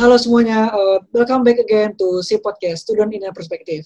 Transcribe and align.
Halo 0.00 0.16
semuanya, 0.16 0.72
uh, 0.72 0.96
welcome 1.12 1.44
back 1.44 1.60
again 1.60 1.92
to 1.92 2.24
si 2.24 2.40
podcast 2.40 2.88
Student 2.88 3.12
in 3.12 3.28
a 3.28 3.36
Perspective. 3.36 3.84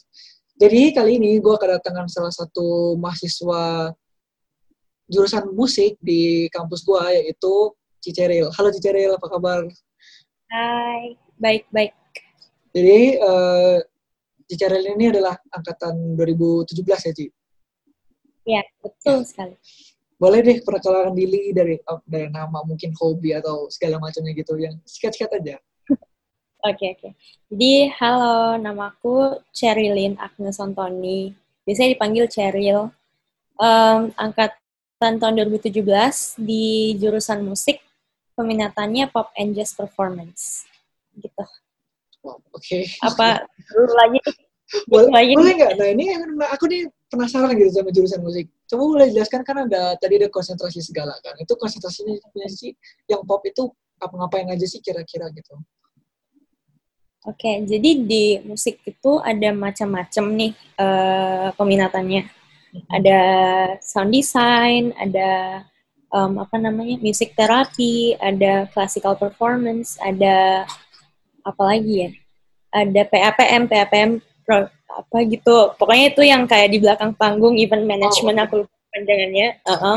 Jadi 0.62 0.94
kali 0.94 1.18
ini 1.18 1.42
gue 1.42 1.56
kedatangan 1.58 2.06
salah 2.06 2.30
satu 2.30 2.94
mahasiswa 3.02 3.90
jurusan 5.10 5.50
musik 5.58 5.98
di 5.98 6.46
kampus 6.54 6.86
gue 6.86 7.02
yaitu 7.18 7.74
Ciceril. 7.98 8.46
Halo 8.54 8.70
Ciceril, 8.70 9.18
apa 9.18 9.26
kabar? 9.26 9.66
Hai, 10.54 11.18
baik-baik. 11.34 11.98
Jadi 12.70 13.18
uh, 13.18 13.82
Ciceril 14.46 14.94
ini 14.94 15.10
adalah 15.10 15.34
angkatan 15.50 16.14
2017 16.14 16.78
ya 16.78 17.10
Ci? 17.10 17.26
Ya, 18.46 18.62
betul 18.86 19.26
sekali. 19.26 19.58
Boleh 20.14 20.46
deh 20.46 20.62
perkenalkan 20.62 21.18
diri 21.18 21.50
dari 21.50 21.74
oh, 21.90 21.98
dari 22.06 22.30
nama, 22.30 22.62
mungkin 22.62 22.94
hobi 23.02 23.34
atau 23.34 23.66
segala 23.66 23.98
macamnya 23.98 24.30
gitu 24.30 24.54
yang 24.62 24.78
sikat-sikat 24.86 25.42
aja. 25.42 25.58
Oke, 25.58 25.73
oke. 26.64 27.08
Jadi, 27.52 27.72
halo, 28.00 28.56
namaku 28.56 29.36
Cherilyn 29.52 30.16
Agnes 30.16 30.56
Antoni. 30.56 31.36
Biasanya 31.68 31.92
dipanggil 31.96 32.24
Cheryl. 32.26 32.88
Um, 33.54 34.10
angkatan 34.18 35.20
tahun 35.20 35.46
2017 35.46 36.40
di 36.42 36.96
jurusan 36.98 37.44
musik, 37.44 37.78
peminatannya 38.34 39.06
pop 39.12 39.30
and 39.36 39.54
jazz 39.54 39.76
performance. 39.76 40.66
Gitu. 41.14 41.44
Wow, 42.24 42.40
oke. 42.50 42.58
Okay. 42.58 42.88
Apa, 43.04 43.44
dulu 43.70 43.92
lagi? 43.94 44.20
boleh 44.88 45.12
lagi 45.12 45.32
boleh 45.36 45.52
nggak? 45.60 45.72
Nah, 45.76 45.88
ini 45.92 46.04
aku 46.50 46.64
nih 46.66 46.88
penasaran 47.12 47.52
gitu 47.54 47.70
sama 47.78 47.92
jurusan 47.94 48.20
musik. 48.24 48.48
Coba 48.66 48.82
boleh 48.96 49.08
jelaskan, 49.12 49.44
kan 49.46 49.68
ada, 49.68 49.94
tadi 50.00 50.18
ada 50.18 50.32
konsentrasi 50.32 50.80
segala 50.82 51.14
kan. 51.20 51.36
Itu 51.38 51.54
konsentrasinya 51.54 52.16
sih, 52.50 52.74
yang 53.06 53.22
pop 53.28 53.44
itu 53.44 53.70
apa 54.00 54.10
ngapain 54.18 54.48
aja 54.50 54.66
sih 54.66 54.82
kira-kira 54.82 55.30
gitu? 55.30 55.54
Oke, 57.24 57.64
jadi 57.64 58.04
di 58.04 58.36
musik 58.44 58.84
itu 58.84 59.16
ada 59.24 59.48
macam-macam 59.56 60.24
nih 60.36 60.52
uh, 60.76 61.48
peminatannya. 61.56 62.28
Mm-hmm. 62.28 62.88
Ada 62.92 63.20
sound 63.80 64.12
design, 64.12 64.92
ada 65.00 65.64
um, 66.12 66.36
apa 66.36 66.60
namanya 66.60 67.00
music 67.00 67.32
therapy, 67.32 68.12
ada 68.20 68.68
classical 68.76 69.16
performance, 69.16 69.96
ada 70.04 70.68
apa 71.48 71.62
lagi 71.64 71.94
ya? 72.04 72.10
Ada 72.76 73.08
PAPM, 73.08 73.72
PAPM 73.72 74.10
pro, 74.44 74.68
apa 74.68 75.16
gitu. 75.24 75.72
Pokoknya 75.80 76.12
itu 76.12 76.22
yang 76.28 76.44
kayak 76.44 76.76
di 76.76 76.78
belakang 76.84 77.16
panggung 77.16 77.56
event 77.56 77.88
management 77.88 78.36
oh, 78.36 78.44
okay. 78.44 78.48
aku 78.52 78.58
panjangannya. 78.94 79.48
Uh 79.64 79.72
-uh. 79.72 79.96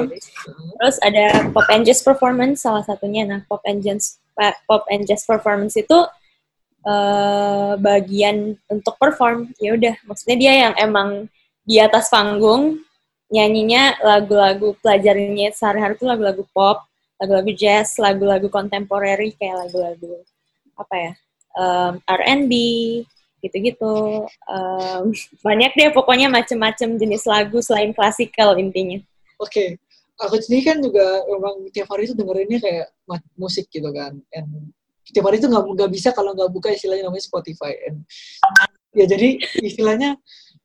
Terus 0.79 0.97
ada 1.03 1.51
pop 1.51 1.67
and 1.69 1.83
jazz 1.83 1.99
performance 1.99 2.63
salah 2.63 2.87
satunya. 2.87 3.27
Nah, 3.27 3.43
pop 3.45 3.61
and 3.67 3.83
jazz 3.83 4.17
pop 4.65 4.87
and 4.87 5.03
jazz 5.03 5.27
performance 5.27 5.75
itu 5.75 6.07
uh, 6.87 7.75
bagian 7.75 8.55
untuk 8.71 8.95
perform 8.95 9.51
ya 9.59 9.75
udah. 9.75 9.95
Maksudnya 10.07 10.37
dia 10.39 10.53
yang 10.67 10.73
emang 10.79 11.27
di 11.67 11.83
atas 11.83 12.07
panggung 12.07 12.79
nyanyinya 13.27 13.99
lagu-lagu 13.99 14.71
pelajarannya 14.79 15.51
sehari-hari 15.51 15.99
itu 15.99 16.07
lagu-lagu 16.07 16.47
pop 16.55 16.87
lagu-lagu 17.19 17.51
jazz 17.51 17.99
lagu-lagu 17.99 18.47
kontemporeri 18.47 19.35
kayak 19.35 19.67
lagu-lagu 19.67 20.23
apa 20.79 20.95
ya 20.95 21.11
um, 21.59 21.93
R&B 22.07 22.53
gitu-gitu. 23.43 24.25
Um, 24.47 25.11
banyak 25.45 25.75
deh 25.75 25.91
pokoknya 25.91 26.31
macem-macem 26.31 26.95
jenis 26.95 27.27
lagu 27.27 27.59
selain 27.59 27.91
klasikal 27.91 28.55
intinya. 28.55 29.01
Oke 29.43 29.51
okay. 29.51 29.69
aku 30.23 30.39
sendiri 30.39 30.63
kan 30.73 30.77
juga 30.79 31.27
memang 31.27 31.67
tiap 31.75 31.91
hari 31.91 32.07
itu 32.07 32.15
dengerinnya 32.15 32.63
kayak 32.63 32.87
musik 33.35 33.67
gitu 33.67 33.91
kan. 33.91 34.17
And 34.31 34.71
tiap 35.13 35.23
hari 35.27 35.39
itu 35.39 35.47
nggak 35.47 35.63
nggak 35.63 35.91
bisa 35.91 36.09
kalau 36.11 36.35
nggak 36.35 36.49
buka 36.51 36.73
istilahnya 36.73 37.07
namanya 37.07 37.23
Spotify. 37.23 37.71
And 37.87 38.03
ya 38.95 39.05
jadi 39.07 39.39
istilahnya 39.63 40.17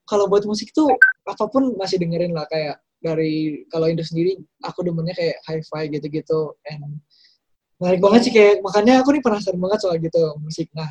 kalau 0.09 0.27
buat 0.27 0.43
musik 0.49 0.75
tuh 0.75 0.91
apa 1.29 1.45
pun 1.47 1.75
masih 1.79 2.03
dengerin 2.03 2.35
lah 2.35 2.47
kayak 2.51 2.83
dari 3.03 3.67
kalau 3.71 3.91
Indo 3.91 4.07
sendiri 4.07 4.39
aku 4.63 4.87
demennya 4.87 5.15
kayak 5.15 5.37
hi-fi 5.47 5.91
gitu-gitu. 5.91 6.55
And 6.67 7.03
menarik 7.79 8.01
banget 8.03 8.21
sih 8.31 8.33
kayak 8.35 8.63
makanya 8.63 9.03
aku 9.03 9.15
nih 9.15 9.23
penasaran 9.23 9.59
banget 9.59 9.79
soal 9.83 9.99
gitu 9.99 10.23
musik. 10.43 10.71
Nah 10.75 10.91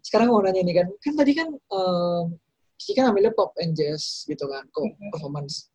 sekarang 0.00 0.30
mau 0.30 0.42
nanya 0.42 0.62
nih 0.62 0.74
kan 0.82 0.88
kan 1.02 1.14
tadi 1.18 1.32
kan 1.34 1.48
um, 1.70 2.34
Kiki 2.80 2.96
kan 2.96 3.12
ambilnya 3.12 3.36
pop 3.36 3.52
and 3.60 3.76
jazz 3.76 4.24
gitu 4.24 4.46
kan 4.48 4.64
kok 4.72 4.84
performance. 5.12 5.68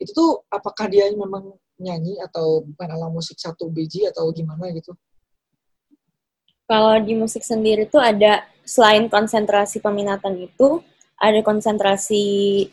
Itu 0.00 0.10
tuh 0.16 0.30
apakah 0.48 0.88
dia 0.88 1.10
memang 1.12 1.52
nyanyi 1.76 2.16
atau 2.24 2.64
main 2.80 2.88
alat 2.88 3.12
musik 3.12 3.36
satu 3.36 3.68
biji 3.68 4.08
atau 4.08 4.32
gimana 4.32 4.72
gitu 4.72 4.96
kalau 6.66 6.98
di 6.98 7.14
musik 7.14 7.46
sendiri 7.46 7.86
tuh 7.86 8.02
ada 8.02 8.42
selain 8.66 9.06
konsentrasi 9.06 9.78
peminatan 9.78 10.34
itu, 10.42 10.82
ada 11.16 11.40
konsentrasi 11.40 12.24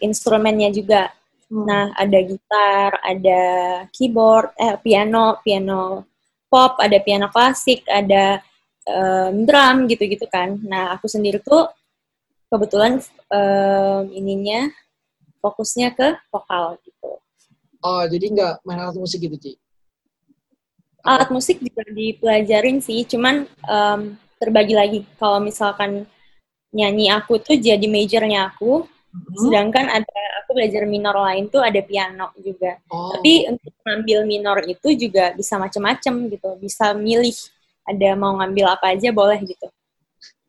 instrumennya 0.01 0.73
juga. 0.73 1.13
Hmm. 1.47 1.63
Nah, 1.69 1.85
ada 1.93 2.19
gitar, 2.25 2.91
ada 3.05 3.41
keyboard, 3.93 4.57
eh 4.57 4.75
piano, 4.81 5.37
piano 5.45 6.09
pop, 6.49 6.81
ada 6.81 6.97
piano 6.99 7.29
klasik, 7.29 7.85
ada 7.85 8.41
um, 8.89 9.45
drum 9.45 9.85
gitu-gitu 9.85 10.25
kan. 10.27 10.57
Nah, 10.65 10.97
aku 10.97 11.05
sendiri 11.05 11.39
tuh 11.39 11.69
kebetulan 12.49 13.01
um, 13.29 14.03
ininya 14.13 14.69
fokusnya 15.41 15.93
ke 15.93 16.17
vokal 16.33 16.77
gitu. 16.81 17.21
Oh, 17.83 18.03
jadi 18.07 18.25
nggak 18.31 18.53
main 18.63 18.79
alat 18.79 18.95
musik 18.95 19.19
gitu, 19.21 19.35
Ci? 19.35 19.51
Alat 21.03 21.29
musik 21.29 21.59
juga 21.59 21.83
dipelajarin 21.91 22.79
sih, 22.79 23.03
cuman 23.03 23.43
um, 23.67 24.15
terbagi 24.39 24.73
lagi. 24.73 24.99
Kalau 25.19 25.43
misalkan 25.43 26.07
nyanyi 26.73 27.11
aku 27.11 27.37
tuh 27.43 27.59
jadi 27.59 27.83
majornya 27.85 28.55
aku, 28.55 28.87
hmm. 28.87 29.35
sedangkan 29.37 29.85
ada 29.91 30.19
aku 30.41 30.55
belajar 30.55 30.87
minor 30.87 31.15
lain 31.19 31.51
tuh 31.51 31.59
ada 31.59 31.83
piano 31.83 32.31
juga. 32.39 32.79
Oh. 32.87 33.13
Tapi 33.13 33.51
untuk 33.51 33.75
ngambil 33.83 34.19
minor 34.25 34.57
itu 34.63 34.95
juga 34.95 35.35
bisa 35.35 35.59
macam-macam 35.59 36.13
gitu, 36.31 36.49
bisa 36.57 36.95
milih. 36.95 37.35
Ada 37.83 38.15
mau 38.15 38.39
ngambil 38.39 38.79
apa 38.79 38.95
aja 38.95 39.11
boleh 39.11 39.43
gitu. 39.43 39.67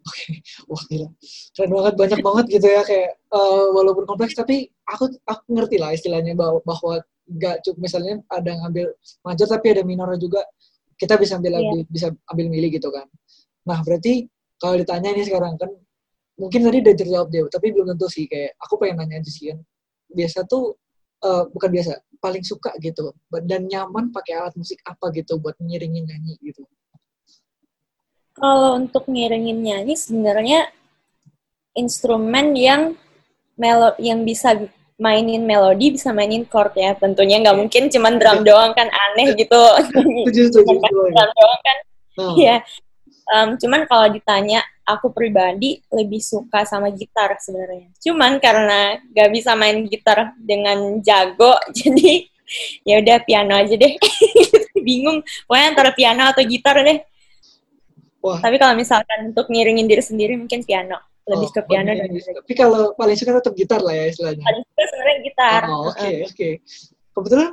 Oke, 0.05 0.45
wah 0.69 0.83
gila, 0.85 1.09
keren 1.57 1.71
banget, 1.73 1.95
banyak 1.97 2.21
banget 2.21 2.45
gitu 2.61 2.67
ya 2.69 2.85
kayak 2.85 3.17
uh, 3.33 3.73
walaupun 3.73 4.05
kompleks 4.05 4.37
tapi 4.37 4.69
aku 4.85 5.09
aku 5.25 5.49
ngerti 5.49 5.81
lah 5.81 5.97
istilahnya 5.97 6.37
bahwa, 6.37 6.61
bahwa 6.61 7.01
nggak 7.25 7.65
cukup 7.65 7.79
misalnya 7.81 8.21
ada 8.29 8.53
ngambil 8.53 8.93
major 9.25 9.47
tapi 9.49 9.67
ada 9.73 9.83
minor 9.83 10.13
juga 10.21 10.45
kita 10.95 11.17
bisa 11.17 11.41
ambil 11.41 11.57
yeah. 11.59 11.85
bisa 11.89 12.09
ambil 12.31 12.47
milih 12.53 12.71
gitu 12.77 12.89
kan. 12.93 13.09
Nah 13.67 13.81
berarti 13.83 14.29
kalau 14.61 14.79
ditanya 14.79 15.11
ini 15.17 15.25
sekarang 15.27 15.59
kan 15.59 15.71
mungkin 16.39 16.61
tadi 16.67 16.79
udah 16.83 16.95
terjawab 16.95 17.29
deh 17.33 17.47
tapi 17.51 17.67
belum 17.75 17.95
tentu 17.95 18.07
sih 18.11 18.29
kayak 18.29 18.55
aku 18.61 18.79
pengen 18.79 19.03
nanya 19.03 19.25
aja 19.25 19.31
sih 19.33 19.51
kan. 19.51 19.59
Biasa 20.15 20.47
tuh 20.47 20.79
uh, 21.25 21.45
bukan 21.51 21.71
biasa 21.73 21.93
paling 22.23 22.45
suka 22.45 22.73
gitu 22.81 23.13
dan 23.45 23.69
nyaman 23.69 24.09
pakai 24.09 24.41
alat 24.41 24.55
musik 24.57 24.81
apa 24.89 25.13
gitu 25.13 25.37
buat 25.41 25.57
ngiringin 25.61 26.05
nyanyi 26.09 26.35
gitu? 26.45 26.65
Kalau 28.35 28.79
untuk 28.79 29.07
ngiringin 29.07 29.63
nyanyi 29.63 29.95
sebenarnya 29.95 30.71
instrumen 31.75 32.55
yang 32.55 32.83
melo 33.55 33.95
yang 33.99 34.23
bisa 34.27 34.59
mainin 34.95 35.43
melodi 35.43 35.91
bisa 35.91 36.15
mainin 36.15 36.47
chord 36.47 36.71
ya 36.79 36.95
tentunya 36.95 37.43
nggak 37.43 37.59
mungkin 37.59 37.91
cuman 37.91 38.15
drum 38.21 38.47
doang 38.47 38.73
kan 38.73 38.89
aneh 38.91 39.35
gitu. 39.35 39.63
Drum 41.11 41.31
doang 41.35 41.61
kan. 41.63 41.79
Oh. 42.15 42.39
ya 42.39 42.63
um, 43.35 43.59
cuman 43.59 43.91
kalau 43.91 44.07
ditanya 44.07 44.63
aku 44.87 45.11
pribadi 45.11 45.83
lebih 45.91 46.23
suka 46.23 46.63
sama 46.63 46.95
gitar 46.95 47.35
sebenarnya. 47.43 47.91
Cuman 47.99 48.39
karena 48.39 49.03
nggak 49.11 49.31
bisa 49.35 49.59
main 49.59 49.83
gitar 49.91 50.31
dengan 50.39 51.03
jago 51.03 51.59
jadi 51.79 52.29
ya 52.87 53.01
udah 53.03 53.17
piano 53.27 53.59
aja 53.59 53.75
deh. 53.75 53.99
Bingung 54.87 55.25
pokoknya 55.49 55.67
antara 55.75 55.91
piano 55.91 56.23
atau 56.29 56.45
gitar 56.47 56.79
deh. 56.85 57.01
Wah. 58.25 58.41
tapi 58.41 58.57
kalau 58.57 58.73
misalkan 58.73 59.37
untuk 59.37 59.53
ngiringin 59.53 59.85
diri 59.85 60.01
sendiri 60.01 60.33
mungkin 60.41 60.65
piano 60.65 60.97
lebih 61.25 61.49
oh, 61.49 61.53
ke 61.57 61.61
piano 61.65 61.91
dan 61.97 62.09
tapi 62.13 62.53
kalau 62.53 62.93
paling 63.01 63.17
suka 63.17 63.41
tetap 63.41 63.55
gitar 63.57 63.81
lah 63.81 63.95
ya 63.97 64.05
istilahnya. 64.13 64.45
Paling 64.45 64.65
suka 64.69 64.83
sebenarnya 64.93 65.17
gitar. 65.25 65.63
Oh, 65.73 65.89
oke 65.89 65.97
okay, 65.97 66.15
oke. 66.21 66.35
Okay. 66.37 66.53
kebetulan 67.15 67.51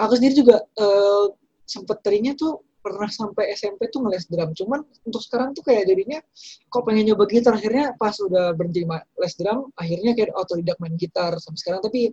aku 0.00 0.12
sendiri 0.18 0.34
juga 0.34 0.56
uh, 0.80 1.26
sempet 1.62 1.98
terinya 2.02 2.32
tuh 2.34 2.66
pernah 2.82 3.06
sampai 3.06 3.54
SMP 3.54 3.86
tuh 3.94 4.02
ngeles 4.02 4.26
drum. 4.26 4.50
Cuman 4.58 4.82
untuk 5.06 5.22
sekarang 5.22 5.54
tuh 5.54 5.62
kayak 5.62 5.86
jadinya 5.86 6.18
kok 6.66 6.82
pengen 6.82 7.14
nyoba 7.14 7.30
gitar. 7.30 7.54
Akhirnya 7.54 7.94
pas 7.94 8.18
udah 8.18 8.50
berhenti 8.58 8.82
les 8.90 9.34
drum 9.38 9.70
akhirnya 9.78 10.12
kayak 10.18 10.34
otodidak 10.34 10.76
main 10.82 10.98
gitar 10.98 11.38
sampai 11.38 11.60
sekarang. 11.62 11.80
Tapi 11.86 12.10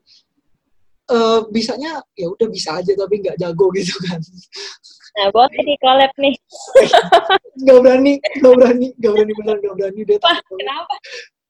uh, 1.12 1.40
bisanya 1.50 2.02
ya 2.16 2.28
udah 2.30 2.48
bisa 2.48 2.78
aja 2.78 2.92
tapi 2.94 3.22
nggak 3.22 3.38
jago 3.42 3.68
gitu 3.76 3.94
kan 4.08 4.22
Nah, 5.18 5.28
boleh 5.34 5.64
di 5.66 5.76
collab 5.82 6.14
nih. 6.22 6.36
gak 7.66 7.80
berani, 7.82 8.14
gak 8.22 8.54
berani, 8.56 8.88
gak 9.02 9.12
berani 9.12 9.34
benar, 9.36 9.56
gak 9.58 9.76
berani 9.76 10.02
dia. 10.06 10.18
Wah, 10.22 10.40
kenapa? 10.46 10.96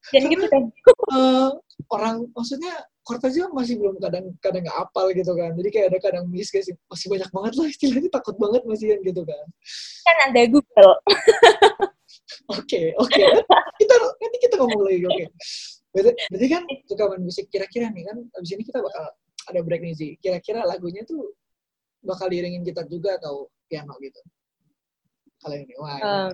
Jangan 0.10 0.30
gitu 0.32 0.46
kan. 0.48 0.64
Uh, 1.12 1.50
orang, 1.92 2.16
maksudnya 2.34 2.74
aja 3.10 3.50
masih 3.50 3.82
belum 3.82 3.98
kadang 3.98 4.30
kadang 4.38 4.62
nggak 4.62 4.80
apal 4.86 5.10
gitu 5.18 5.34
kan. 5.34 5.50
Jadi 5.58 5.70
kayak 5.74 5.88
ada 5.90 6.00
kadang 6.02 6.26
miss 6.30 6.54
guys, 6.54 6.70
masih 6.70 7.08
banyak 7.10 7.30
banget 7.34 7.54
lah 7.58 7.68
istilahnya 7.74 8.10
takut 8.14 8.38
banget 8.38 8.62
masih 8.70 8.86
kan 8.94 9.00
gitu 9.02 9.22
kan. 9.26 9.46
Kan 10.06 10.18
ada 10.30 10.42
Google. 10.46 10.94
Oke, 12.50 12.98
oke. 12.98 13.26
Kita 13.78 13.94
nanti 13.94 14.38
kita 14.42 14.58
ngomong 14.58 14.82
lagi, 14.82 15.06
oke. 15.06 15.26
Berarti, 15.94 16.12
berarti 16.34 16.48
kan 16.50 16.64
suka 16.90 17.04
main 17.06 17.22
musik. 17.22 17.46
Kira-kira 17.46 17.94
nih 17.94 18.10
kan, 18.10 18.18
abis 18.22 18.58
ini 18.58 18.66
kita 18.66 18.82
bakal 18.82 19.06
ada 19.50 19.60
break 19.66 19.82
nih 19.82 19.96
sih. 19.98 20.12
Kira-kira 20.22 20.64
lagunya 20.64 21.02
tuh 21.04 21.34
bakal 22.06 22.30
diiringin 22.32 22.64
gitar 22.64 22.86
juga 22.86 23.18
atau 23.18 23.50
piano 23.66 23.98
gitu? 24.00 24.22
Kalau 25.40 25.56
ini, 25.56 25.74
wah. 25.80 26.00
Um, 26.00 26.32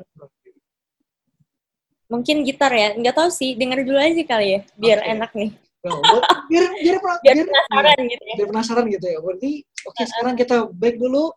mungkin 2.06 2.46
gitar 2.46 2.70
ya, 2.74 2.94
nggak 2.94 3.16
tahu 3.16 3.30
sih. 3.32 3.54
Dengar 3.58 3.82
dulu 3.82 3.98
aja 3.98 4.24
kali 4.26 4.48
ya, 4.58 4.60
biar 4.78 5.00
Okay. 5.02 5.14
enak 5.16 5.32
nih. 5.34 5.52
Oh, 5.86 6.02
biar 6.50 6.66
biar 6.82 6.98
biar, 6.98 6.98
Biar 7.22 7.46
penasaran 7.46 8.00
gitu 8.10 8.24
ya. 8.26 8.36
biar 8.42 8.48
penasaran 8.50 8.86
gitu 8.90 9.06
ya. 9.06 9.20
Berarti 9.22 9.52
oke 9.86 10.02
sekarang 10.10 10.34
kita 10.34 10.56
break 10.74 10.98
dulu. 10.98 11.30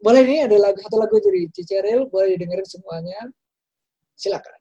Boleh 0.00 0.24
nih 0.24 0.40
ada 0.48 0.56
lagu 0.56 0.80
satu 0.80 0.96
lagu 0.96 1.16
dari 1.20 1.48
Ciceril, 1.52 2.08
boleh 2.08 2.36
didengerin 2.36 2.68
semuanya. 2.68 3.20
Silakan. 4.16 4.59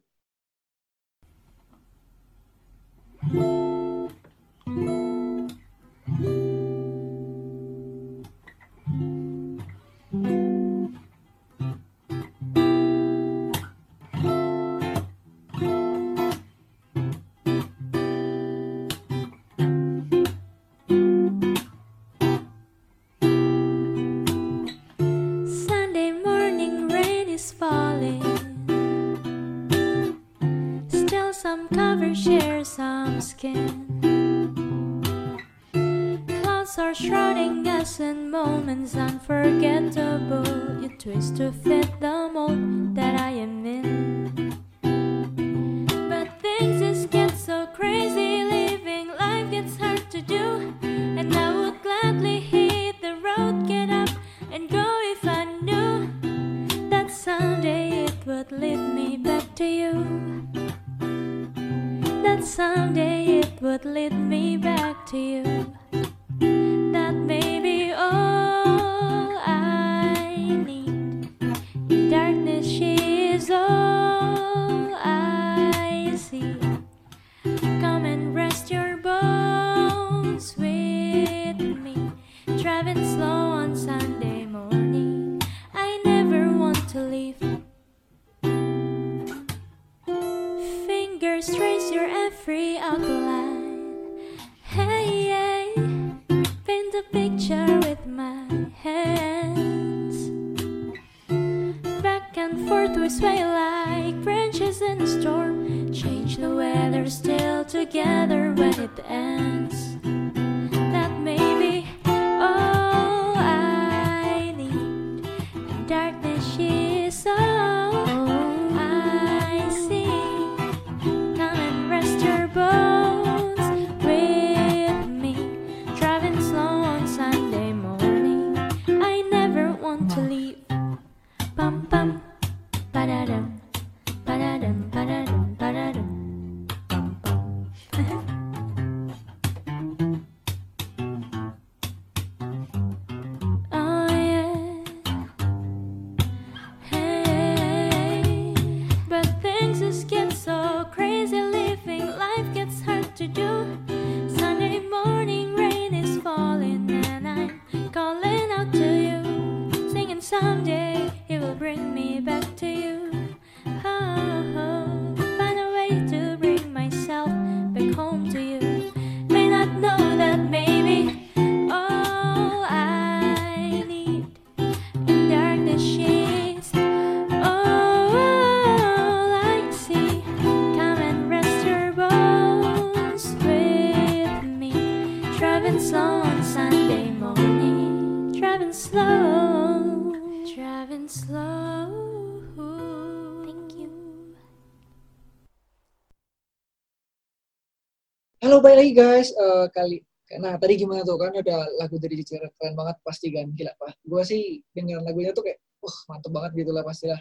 Lagi 198.90 198.98
guys. 198.98 199.30
Eh, 199.38 199.68
kali 199.70 199.98
Nah, 200.30 200.62
tadi 200.62 200.78
gimana 200.78 201.02
tuh 201.02 201.18
kan 201.18 201.34
ada 201.34 201.66
lagu 201.82 201.98
dari 201.98 202.22
Ciceril 202.22 202.54
keren 202.54 202.78
banget 202.78 203.02
pasti 203.02 203.34
kan 203.34 203.50
gila 203.50 203.74
pak. 203.82 203.98
Gue 204.06 204.22
sih 204.22 204.62
dengar 204.78 205.02
lagunya 205.02 205.34
tuh 205.34 205.42
kayak, 205.42 205.58
wah 205.82 205.98
mantep 206.06 206.30
banget 206.30 206.52
gitu 206.54 206.70
lah 206.70 206.86
pastilah. 206.86 207.18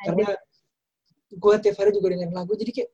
Karena 0.00 0.32
gue 1.36 1.54
tiap 1.60 1.76
hari 1.76 1.92
juga 1.92 2.16
dengerin 2.16 2.32
lagu, 2.32 2.56
jadi 2.56 2.72
kayak 2.72 2.88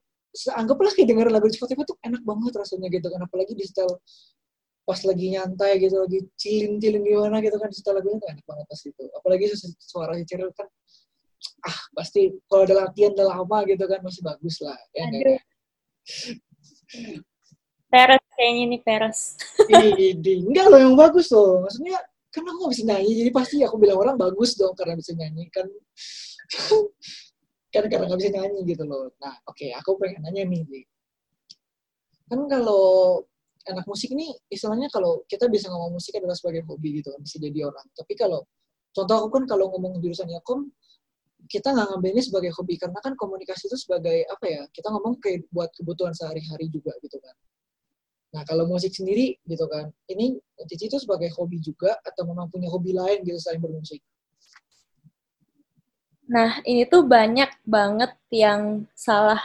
anggaplah 0.50 0.90
kayak 0.90 1.14
dengerin 1.14 1.30
lagu 1.30 1.46
di 1.46 1.54
Spotify 1.62 1.86
tuh 1.86 1.94
enak 2.02 2.26
banget 2.26 2.58
rasanya 2.58 2.90
gitu 2.90 3.06
kan. 3.06 3.22
Apalagi 3.22 3.54
di 3.54 3.62
setel 3.62 3.86
pas 4.82 4.98
lagi 5.06 5.26
nyantai 5.30 5.72
gitu, 5.78 5.94
lagi 5.94 6.18
chillin-chillin 6.34 7.06
gimana 7.06 7.38
gitu 7.38 7.54
kan, 7.62 7.70
di 7.70 7.76
setel 7.78 8.02
lagunya 8.02 8.18
tuh 8.18 8.28
enak 8.34 8.42
banget 8.50 8.66
pas 8.66 8.80
itu. 8.82 9.04
Apalagi 9.14 9.44
su- 9.54 9.78
suara 9.78 10.18
Ciceril 10.18 10.50
kan, 10.58 10.66
ah 11.70 11.78
pasti 11.94 12.34
kalau 12.50 12.66
ada 12.66 12.82
latihan 12.82 13.14
udah 13.14 13.26
lama 13.30 13.62
gitu 13.62 13.86
kan 13.86 14.02
masih 14.02 14.26
bagus 14.26 14.58
lah. 14.58 14.74
Ya, 14.90 15.06
Aduh. 15.06 15.38
Peres 17.86 18.24
kayaknya 18.34 18.64
nih 18.74 18.80
peres. 18.82 19.20
Enggak 20.46 20.66
loh 20.68 20.80
yang 20.80 20.94
bagus 20.98 21.30
loh. 21.30 21.62
Maksudnya 21.64 21.96
kan 22.34 22.44
aku 22.44 22.58
nggak 22.68 22.72
bisa 22.76 22.84
nyanyi, 22.84 23.10
jadi 23.24 23.30
pasti 23.32 23.56
aku 23.64 23.76
bilang 23.80 23.96
orang 23.96 24.16
bagus 24.20 24.58
dong 24.60 24.76
karena 24.76 24.92
bisa 24.98 25.16
nyanyi 25.16 25.48
kan. 25.48 25.64
kan 27.74 27.84
karena 27.88 28.04
nggak 28.10 28.20
bisa 28.20 28.32
nyanyi 28.36 28.60
gitu 28.68 28.84
loh. 28.84 29.08
Nah, 29.22 29.34
oke, 29.48 29.66
aku 29.72 29.96
pengen 29.96 30.20
nanya 30.26 30.44
nih. 30.44 30.84
Kan 32.26 32.40
kalau 32.50 33.24
anak 33.66 33.86
musik 33.88 34.14
ini 34.14 34.30
istilahnya 34.50 34.86
kalau 34.92 35.26
kita 35.26 35.50
bisa 35.50 35.70
ngomong 35.70 35.98
musik 35.98 36.14
adalah 36.18 36.36
sebagai 36.38 36.62
hobi 36.68 37.02
gitu 37.02 37.10
kan, 37.14 37.20
bisa 37.22 37.40
jadi 37.40 37.70
orang. 37.70 37.86
Tapi 37.94 38.12
kalau 38.14 38.44
contoh 38.92 39.14
aku 39.16 39.28
kan 39.40 39.44
kalau 39.48 39.72
ngomong 39.74 39.98
jurusan 40.02 40.28
Yakom, 40.30 40.70
kita 41.46 41.70
nggak 41.70 41.86
ngambilnya 41.94 42.22
sebagai 42.26 42.50
hobi 42.58 42.74
karena 42.76 42.98
kan 42.98 43.14
komunikasi 43.14 43.70
itu 43.70 43.78
sebagai 43.78 44.26
apa 44.26 44.44
ya? 44.46 44.62
Kita 44.74 44.90
ngomong 44.90 45.22
kayak 45.22 45.46
buat 45.54 45.70
kebutuhan 45.74 46.12
sehari-hari 46.12 46.66
juga 46.68 46.92
gitu 47.00 47.18
kan. 47.22 47.34
Nah, 48.34 48.42
kalau 48.42 48.66
musik 48.66 48.92
sendiri 48.92 49.38
gitu 49.46 49.64
kan, 49.70 49.90
ini 50.10 50.36
Cici 50.66 50.88
itu 50.88 50.98
sebagai 50.98 51.30
hobi 51.36 51.60
juga 51.62 51.94
atau 52.02 52.26
memang 52.26 52.48
punya 52.48 52.66
hobi 52.72 52.96
lain 52.96 53.22
gitu 53.22 53.38
selain 53.38 53.60
bermusik? 53.62 54.00
Nah, 56.26 56.58
ini 56.66 56.88
tuh 56.90 57.06
banyak 57.06 57.62
banget 57.62 58.12
yang 58.34 58.88
salah 58.98 59.38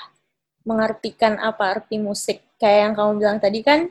mengartikan 0.65 1.37
apa 1.37 1.77
arti 1.77 2.01
musik. 2.01 2.41
Kayak 2.57 2.79
yang 2.89 2.93
kamu 2.97 3.11
bilang 3.21 3.37
tadi 3.37 3.59
kan, 3.61 3.89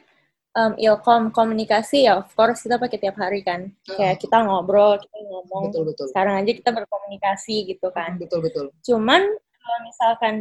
um, 0.59 0.73
ilkom 0.75 1.30
komunikasi 1.30 2.11
ya, 2.11 2.18
of 2.18 2.30
course 2.35 2.66
kita 2.66 2.78
pakai 2.78 2.99
tiap 2.99 3.16
hari 3.18 3.47
kan. 3.47 3.70
Kayak 3.87 4.18
kita 4.18 4.42
ngobrol, 4.42 4.99
kita 4.99 5.16
ngomong. 5.23 5.70
betul 5.70 5.85
betul 5.87 6.06
Sekarang 6.11 6.35
aja 6.42 6.50
kita 6.50 6.70
berkomunikasi 6.75 7.56
gitu 7.70 7.88
kan. 7.94 8.18
betul 8.18 8.42
betul 8.42 8.66
Cuman 8.82 9.23
kalau 9.38 9.78
misalkan 9.87 10.35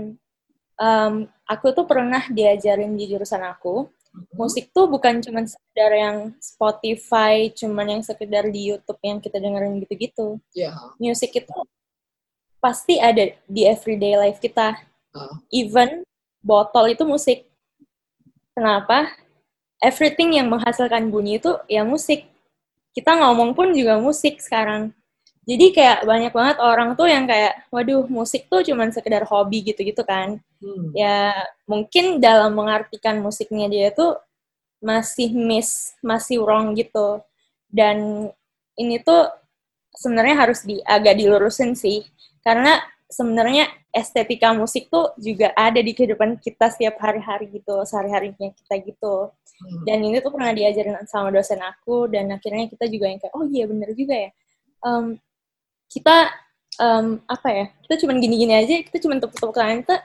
um, 0.81 1.13
aku 1.45 1.75
tuh 1.75 1.85
pernah 1.85 2.25
diajarin 2.29 2.97
di 2.97 3.05
jurusan 3.09 3.45
aku, 3.45 3.89
musik 4.33 4.73
tuh 4.73 4.89
bukan 4.89 5.21
cuman 5.21 5.45
sekedar 5.45 5.91
yang 5.93 6.17
Spotify, 6.41 7.47
cuman 7.53 7.99
yang 7.99 8.03
sekedar 8.03 8.49
di 8.49 8.73
YouTube 8.73 8.99
yang 9.05 9.21
kita 9.21 9.37
dengerin 9.37 9.79
gitu-gitu. 9.85 10.41
ya 10.53 10.73
Musik 10.97 11.31
itu 11.35 11.55
pasti 12.59 12.99
ada 12.99 13.31
di 13.47 13.61
everyday 13.63 14.19
life 14.19 14.41
kita. 14.41 14.75
ah, 15.15 15.33
Even 15.53 16.03
botol 16.43 16.91
itu 16.91 17.03
musik. 17.07 17.47
Kenapa? 18.55 19.07
Everything 19.79 20.35
yang 20.35 20.51
menghasilkan 20.51 21.07
bunyi 21.07 21.39
itu 21.39 21.55
ya 21.71 21.87
musik. 21.87 22.27
Kita 22.91 23.15
ngomong 23.15 23.55
pun 23.55 23.71
juga 23.71 23.95
musik 24.01 24.43
sekarang. 24.43 24.91
Jadi 25.49 25.65
kayak 25.73 26.05
banyak 26.05 26.29
banget 26.29 26.57
orang 26.61 26.93
tuh 26.93 27.09
yang 27.09 27.25
kayak, 27.25 27.65
waduh 27.73 28.05
musik 28.05 28.45
tuh 28.53 28.61
cuman 28.61 28.93
sekedar 28.93 29.25
hobi 29.25 29.65
gitu-gitu 29.65 30.05
kan. 30.05 30.37
hmm, 30.61 30.93
Ya 30.93 31.33
mungkin 31.65 32.21
dalam 32.21 32.53
mengartikan 32.53 33.17
musiknya 33.17 33.65
dia 33.65 33.89
tuh 33.89 34.13
masih 34.77 35.33
miss, 35.33 35.97
masih 36.05 36.45
wrong 36.45 36.77
gitu. 36.77 37.25
Dan 37.65 38.29
ini 38.77 39.01
tuh 39.01 39.25
sebenarnya 39.97 40.35
harus 40.37 40.61
di 40.61 40.77
agak 40.85 41.17
dilurusin 41.17 41.73
sih. 41.73 42.05
Karena 42.45 42.77
sebenarnya 43.09 43.65
estetika 43.89 44.53
musik 44.53 44.85
tuh 44.93 45.17
juga 45.17 45.49
ada 45.57 45.81
di 45.81 45.97
kehidupan 45.97 46.37
kita 46.37 46.69
setiap 46.69 47.01
hari-hari 47.01 47.49
gitu, 47.49 47.81
sehari-harinya 47.89 48.53
kita 48.53 48.75
gitu. 48.85 49.33
hmm. 49.33 49.81
Dan 49.89 50.05
ini 50.05 50.21
tuh 50.21 50.29
pernah 50.29 50.53
diajarin 50.53 50.93
sama 51.09 51.33
dosen 51.33 51.57
aku, 51.57 52.05
dan 52.05 52.29
akhirnya 52.29 52.69
kita 52.69 52.85
juga 52.85 53.09
yang 53.09 53.17
kayak, 53.17 53.33
oh 53.33 53.49
iya 53.49 53.65
bener 53.65 53.89
juga 53.97 54.13
ya. 54.13 54.29
Em, 54.85 55.17
kita, 55.89 56.29
em, 56.79 57.19
apa 57.25 57.48
ya, 57.50 57.65
kita 57.86 58.05
cuman 58.05 58.22
gini-gini 58.22 58.53
aja, 58.55 58.75
kita 58.86 58.98
cuman 59.03 59.17
tepuk-tepuk 59.19 59.58
tangan, 59.58 59.77
kita, 59.84 59.96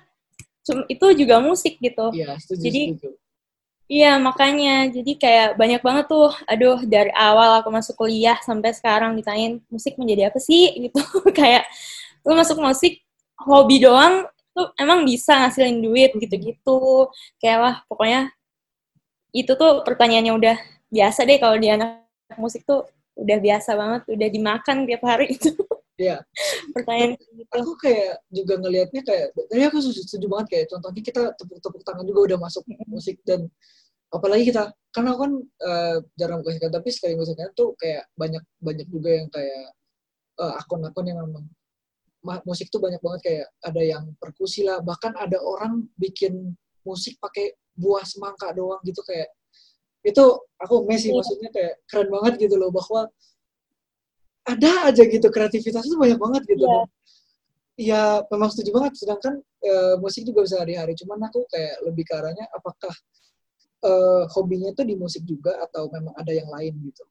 itu 0.88 1.06
juga 1.20 1.38
musik 1.44 1.76
gitu. 1.78 2.08
Iya, 2.16 2.40
setuju, 2.40 2.62
Jadi- 2.64 2.88
setuju. 2.96 3.10
Iya, 3.84 4.16
makanya. 4.16 4.88
Jadi 4.88 5.12
kayak 5.20 5.60
banyak 5.60 5.84
banget 5.84 6.08
tuh, 6.08 6.32
aduh, 6.48 6.80
dari 6.88 7.12
awal 7.12 7.60
aku 7.60 7.68
masuk 7.68 8.00
kuliah 8.00 8.40
sampai 8.40 8.72
sekarang 8.72 9.12
ditanyain, 9.12 9.60
musik 9.68 10.00
menjadi 10.00 10.32
apa 10.32 10.40
sih? 10.40 10.72
Gitu. 10.88 10.96
kayak, 11.36 11.68
lu 12.24 12.32
masuk 12.32 12.64
musik, 12.64 13.04
hobi 13.44 13.84
doang, 13.84 14.24
tuh 14.56 14.72
emang 14.80 15.04
bisa 15.04 15.36
ngasilin 15.36 15.84
duit 15.84 16.16
gitu-gitu. 16.16 17.12
Kayak 17.36 17.58
wah, 17.60 17.76
pokoknya 17.84 18.32
itu 19.36 19.52
tuh 19.52 19.84
pertanyaannya 19.84 20.32
udah 20.32 20.56
biasa 20.88 21.28
deh 21.28 21.36
kalau 21.36 21.60
di 21.60 21.68
anak 21.68 22.08
musik 22.40 22.64
tuh 22.64 22.88
udah 23.20 23.36
biasa 23.36 23.70
banget, 23.76 24.02
udah 24.08 24.28
dimakan 24.32 24.76
tiap 24.88 25.02
hari 25.04 25.28
itu. 25.36 25.52
Iya. 25.94 26.16
Pertanyaan 26.74 27.14
gitu. 27.14 27.42
Aku 27.54 27.72
kayak 27.78 28.18
juga 28.34 28.54
ngelihatnya 28.58 29.02
kayak, 29.06 29.26
tadi 29.46 29.62
aku 29.62 29.78
setuju, 29.78 30.26
banget 30.26 30.46
kayak 30.50 30.66
contohnya 30.74 31.02
kita 31.06 31.22
tepuk-tepuk 31.38 31.82
tangan 31.86 32.02
juga 32.02 32.20
udah 32.34 32.38
masuk 32.42 32.62
musik 32.90 33.22
dan 33.22 33.46
apalagi 34.10 34.50
kita, 34.50 34.74
karena 34.90 35.14
aku 35.14 35.20
kan 35.26 35.32
eh, 35.42 35.96
jarang 36.18 36.40
musiknya, 36.42 36.70
tapi 36.70 36.88
sekali 36.90 37.14
musiknya 37.14 37.50
tuh 37.54 37.78
kayak 37.78 38.10
banyak 38.18 38.42
banyak 38.58 38.86
juga 38.90 39.10
yang 39.10 39.28
kayak 39.30 39.64
eh, 40.42 40.54
akun-akun 40.62 41.06
yang 41.06 41.18
memang 41.22 41.46
ma- 42.26 42.42
musik 42.42 42.70
tuh 42.74 42.82
banyak 42.82 42.98
banget 42.98 43.20
kayak 43.22 43.46
ada 43.62 43.82
yang 43.82 44.04
perkusi 44.18 44.66
lah, 44.66 44.82
bahkan 44.82 45.14
ada 45.14 45.38
orang 45.38 45.86
bikin 45.94 46.58
musik 46.82 47.18
pakai 47.22 47.54
buah 47.78 48.02
semangka 48.06 48.50
doang 48.54 48.78
gitu 48.86 49.02
kayak 49.06 49.30
itu 50.04 50.24
aku 50.60 50.84
amazed 50.84 51.08
sih 51.08 51.10
Iya. 51.10 51.16
maksudnya 51.18 51.50
kayak 51.50 51.74
keren 51.88 52.08
banget 52.12 52.32
gitu 52.44 52.54
loh 52.60 52.68
bahwa 52.70 53.08
ada 54.44 54.92
aja 54.92 55.02
gitu 55.08 55.26
kreativitas 55.32 55.84
itu 55.88 55.96
banyak 55.96 56.20
banget 56.20 56.42
gitu 56.48 56.64
Iya. 56.64 56.84
Dan, 56.84 56.88
ya 57.74 58.02
memang 58.30 58.54
setuju 58.54 58.70
banget 58.78 58.92
sedangkan 59.02 59.34
eh, 59.64 59.94
musik 59.98 60.22
juga 60.22 60.46
bisa 60.46 60.62
hari-hari 60.62 60.94
cuman 60.94 61.26
aku 61.26 61.42
kayak 61.50 61.82
lebih 61.82 62.06
ke 62.06 62.14
arahnya 62.14 62.46
apakah 62.54 62.94
eh, 63.82 64.22
hobinya 64.30 64.70
tuh 64.76 64.86
di 64.86 64.94
musik 64.94 65.26
juga 65.26 65.58
atau 65.64 65.90
memang 65.90 66.14
ada 66.14 66.30
yang 66.30 66.46
lain 66.54 66.70
gitu 66.86 67.02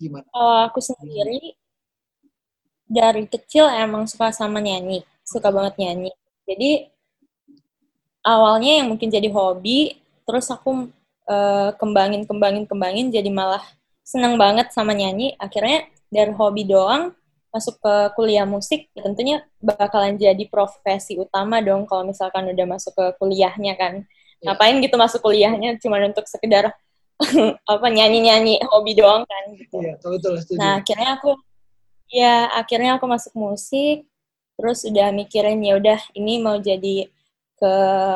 gimana 0.00 0.26
Kalau 0.32 0.56
aku 0.66 0.80
sendiri 0.82 1.54
dari 2.90 3.22
kecil 3.30 3.70
emang 3.70 4.10
suka 4.10 4.34
sama 4.34 4.58
nyanyi, 4.58 5.06
suka 5.22 5.54
banget 5.54 5.78
nyanyi. 5.78 6.10
Jadi 6.42 6.90
awalnya 8.26 8.82
yang 8.82 8.90
mungkin 8.90 9.14
jadi 9.14 9.30
hobi, 9.30 9.94
terus 10.26 10.50
aku 10.50 10.90
eh, 11.30 11.70
kembangin, 11.78 12.26
kembangin, 12.26 12.66
kembangin, 12.66 13.14
jadi 13.14 13.30
malah 13.30 13.62
seneng 14.02 14.34
banget 14.34 14.74
sama 14.74 14.90
nyanyi. 14.90 15.38
Akhirnya 15.38 15.86
dari 16.10 16.34
hobi 16.34 16.66
doang 16.66 17.14
masuk 17.50 17.82
ke 17.82 17.94
kuliah 18.14 18.46
musik, 18.46 18.86
ya 18.94 19.02
tentunya 19.02 19.42
bakalan 19.58 20.14
jadi 20.14 20.46
profesi 20.46 21.18
utama 21.18 21.58
dong 21.58 21.82
kalau 21.82 22.06
misalkan 22.06 22.46
udah 22.46 22.66
masuk 22.66 22.94
ke 22.94 23.06
kuliahnya 23.18 23.74
kan. 23.74 24.06
Iya. 24.38 24.54
Ngapain 24.54 24.76
gitu 24.78 24.96
masuk 24.98 25.20
kuliahnya 25.22 25.78
cuma 25.82 25.98
untuk 25.98 26.30
sekedar 26.30 26.70
apa 27.74 27.86
nyanyi-nyanyi 27.90 28.62
hobi 28.70 28.96
doang 28.96 29.26
kan 29.28 29.44
gitu. 29.52 29.76
iya 29.82 29.94
betul 30.00 30.34
setuju 30.40 30.56
Nah, 30.56 30.80
akhirnya 30.80 31.10
aku 31.20 31.30
ya 32.10 32.48
akhirnya 32.54 32.96
aku 32.96 33.06
masuk 33.06 33.32
musik 33.36 34.08
terus 34.56 34.84
udah 34.88 35.12
mikirin 35.12 35.60
ya 35.60 35.76
udah 35.76 36.00
ini 36.16 36.40
mau 36.40 36.56
jadi 36.56 37.08
ke 37.60 37.72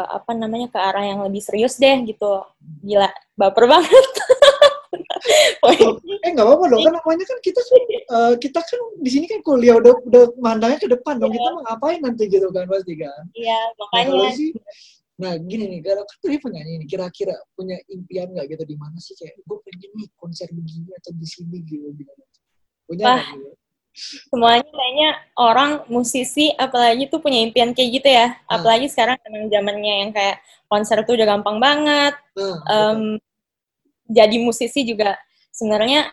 apa 0.09 0.33
namanya 0.33 0.73
ke 0.73 0.79
arah 0.81 1.05
yang 1.05 1.21
lebih 1.21 1.45
serius 1.45 1.77
deh 1.77 2.01
gitu. 2.09 2.41
Gila, 2.81 3.13
baper 3.37 3.69
banget. 3.77 4.09
Oh, 5.65 5.73
eh 6.21 6.31
nggak 6.37 6.45
apa-apa 6.45 6.65
dong 6.69 6.83
kan 6.85 6.93
namanya 7.01 7.25
kan 7.25 7.39
kita 7.41 7.61
eh, 7.65 8.35
kita 8.37 8.61
kan 8.61 8.81
di 9.01 9.09
sini 9.09 9.25
kan 9.25 9.41
kuliah 9.41 9.81
udah 9.81 9.97
udah 10.05 10.25
mandangnya 10.37 10.77
ke 10.77 10.89
depan 10.93 11.17
dong 11.17 11.33
kita 11.33 11.49
mau 11.49 11.65
ngapain 11.65 12.01
nanti 12.05 12.29
gitu 12.29 12.49
kan 12.53 12.69
pasti 12.69 12.95
kan 13.01 13.25
Iya, 13.33 13.57
Nah, 13.57 13.89
makanya 13.89 14.31
sih, 14.37 14.51
nah 15.17 15.33
gini 15.39 15.65
nih, 15.71 15.81
kalau 15.81 16.05
kan 16.05 16.17
tadi 16.21 16.37
penyanyi 16.43 16.73
nih, 16.85 16.89
kira-kira 16.91 17.35
punya 17.57 17.79
impian 17.89 18.29
nggak 18.37 18.47
gitu 18.53 18.65
di 18.69 18.77
mana 18.77 18.99
sih 19.01 19.15
kayak 19.17 19.41
gue 19.41 19.59
pengen 19.65 19.91
nih 19.97 20.09
konser 20.19 20.49
begini 20.53 20.91
atau 21.01 21.13
di 21.17 21.27
sini 21.27 21.59
gitu 21.65 21.89
gimana? 21.97 22.25
Punya 22.85 23.05
Wah. 23.09 23.25
gitu? 23.33 23.55
semuanya 23.95 24.67
kayaknya 24.67 25.11
orang 25.39 25.71
musisi 25.87 26.51
apalagi 26.59 27.07
tuh 27.07 27.23
punya 27.23 27.47
impian 27.47 27.71
kayak 27.71 27.91
gitu 28.03 28.09
ya. 28.11 28.35
Hmm. 28.35 28.59
Apalagi 28.59 28.91
sekarang 28.91 29.17
emang 29.23 29.47
zamannya 29.47 29.95
yang 30.03 30.11
kayak 30.11 30.43
konser 30.67 30.99
tuh 31.07 31.15
udah 31.15 31.27
gampang 31.31 31.63
banget. 31.63 32.15
Nah, 32.35 32.59
Em, 32.67 33.23
jadi 34.09 34.37
musisi 34.41 34.85
juga 34.85 35.17
sebenarnya 35.55 36.13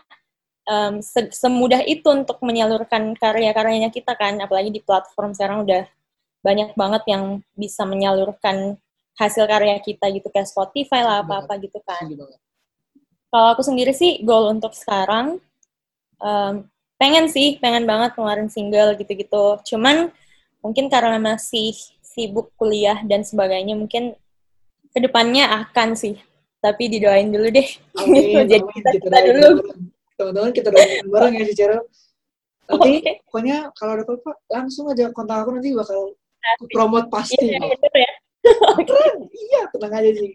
em, 0.68 1.02
se- 1.02 1.32
semudah 1.34 1.82
itu 1.84 2.06
untuk 2.08 2.38
menyalurkan 2.44 3.14
karya-karyanya 3.18 3.90
kita 3.92 4.14
kan. 4.16 4.38
Apalagi 4.40 4.70
di 4.72 4.80
platform 4.82 5.34
sekarang 5.36 5.64
udah 5.66 5.84
banyak 6.42 6.74
banget 6.74 7.02
yang 7.06 7.24
bisa 7.54 7.86
menyalurkan 7.86 8.76
hasil 9.20 9.44
karya 9.46 9.78
kita 9.78 10.08
gitu 10.10 10.26
kayak 10.32 10.48
Spotify 10.48 11.04
lah 11.04 11.22
apa-apa 11.22 11.60
gitu 11.60 11.78
kan. 11.84 12.08
Kalau 13.32 13.48
aku 13.56 13.62
sendiri 13.64 13.92
sih 13.96 14.20
goal 14.24 14.52
untuk 14.52 14.72
sekarang 14.76 15.40
em, 16.20 16.54
pengen 16.96 17.26
sih 17.26 17.58
pengen 17.58 17.84
banget 17.84 18.14
ngeluarin 18.16 18.50
single 18.50 18.94
gitu-gitu. 18.98 19.58
Cuman 19.68 20.10
mungkin 20.62 20.86
karena 20.86 21.18
masih 21.18 21.74
sibuk 22.00 22.52
kuliah 22.60 23.00
dan 23.08 23.24
sebagainya 23.24 23.74
mungkin 23.74 24.14
ke 24.92 24.98
depannya 25.00 25.48
akan 25.64 25.96
sih 25.96 26.20
tapi 26.62 26.86
didoain 26.86 27.28
dulu 27.34 27.50
deh 27.50 27.68
Amin, 27.98 28.46
jadi 28.50 28.62
kita, 28.62 28.88
kita 28.94 29.06
doain 29.10 29.34
dulu. 29.34 29.62
Teman-teman 30.14 30.50
kita 30.54 30.68
doain 30.70 31.02
bareng 31.12 31.34
ya 31.34 31.44
Cheryl. 31.50 31.82
Nanti 32.70 32.92
Oke. 33.02 33.12
pokoknya 33.26 33.56
kalau 33.74 33.92
ada 33.98 34.04
apa-apa 34.06 34.32
langsung 34.46 34.86
aja 34.94 35.10
kontak 35.10 35.42
aku 35.42 35.58
nanti 35.58 35.74
bakal 35.74 36.14
aku 36.56 36.64
promote 36.70 37.10
pasti. 37.10 37.42
iya 37.42 37.58
bener 37.58 37.94
ya 37.98 38.12
Keren, 38.88 39.16
iya 39.30 39.60
tenang 39.70 39.92
aja 39.98 40.10
sih. 40.18 40.32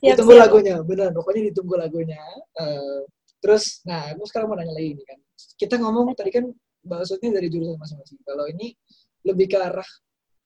siap 0.00 0.16
ditunggu 0.16 0.32
siap 0.34 0.42
lagunya, 0.48 0.74
benar. 0.82 1.08
Pokoknya 1.12 1.52
ditunggu 1.52 1.74
lagunya. 1.76 2.18
Eh, 2.56 3.00
terus, 3.38 3.84
nah, 3.84 4.10
aku 4.10 4.24
sekarang 4.26 4.50
mau 4.50 4.56
nanya 4.58 4.72
lagi 4.74 4.96
nih 4.96 5.06
kan. 5.06 5.18
Kita 5.54 5.74
ngomong 5.78 6.16
tadi 6.16 6.34
kan 6.34 6.50
maksudnya 6.82 7.38
dari 7.38 7.46
jurusan 7.52 7.76
masing-masing. 7.78 8.18
Kalau 8.26 8.48
ini 8.50 8.74
lebih 9.22 9.46
ke 9.52 9.58
arah 9.60 9.86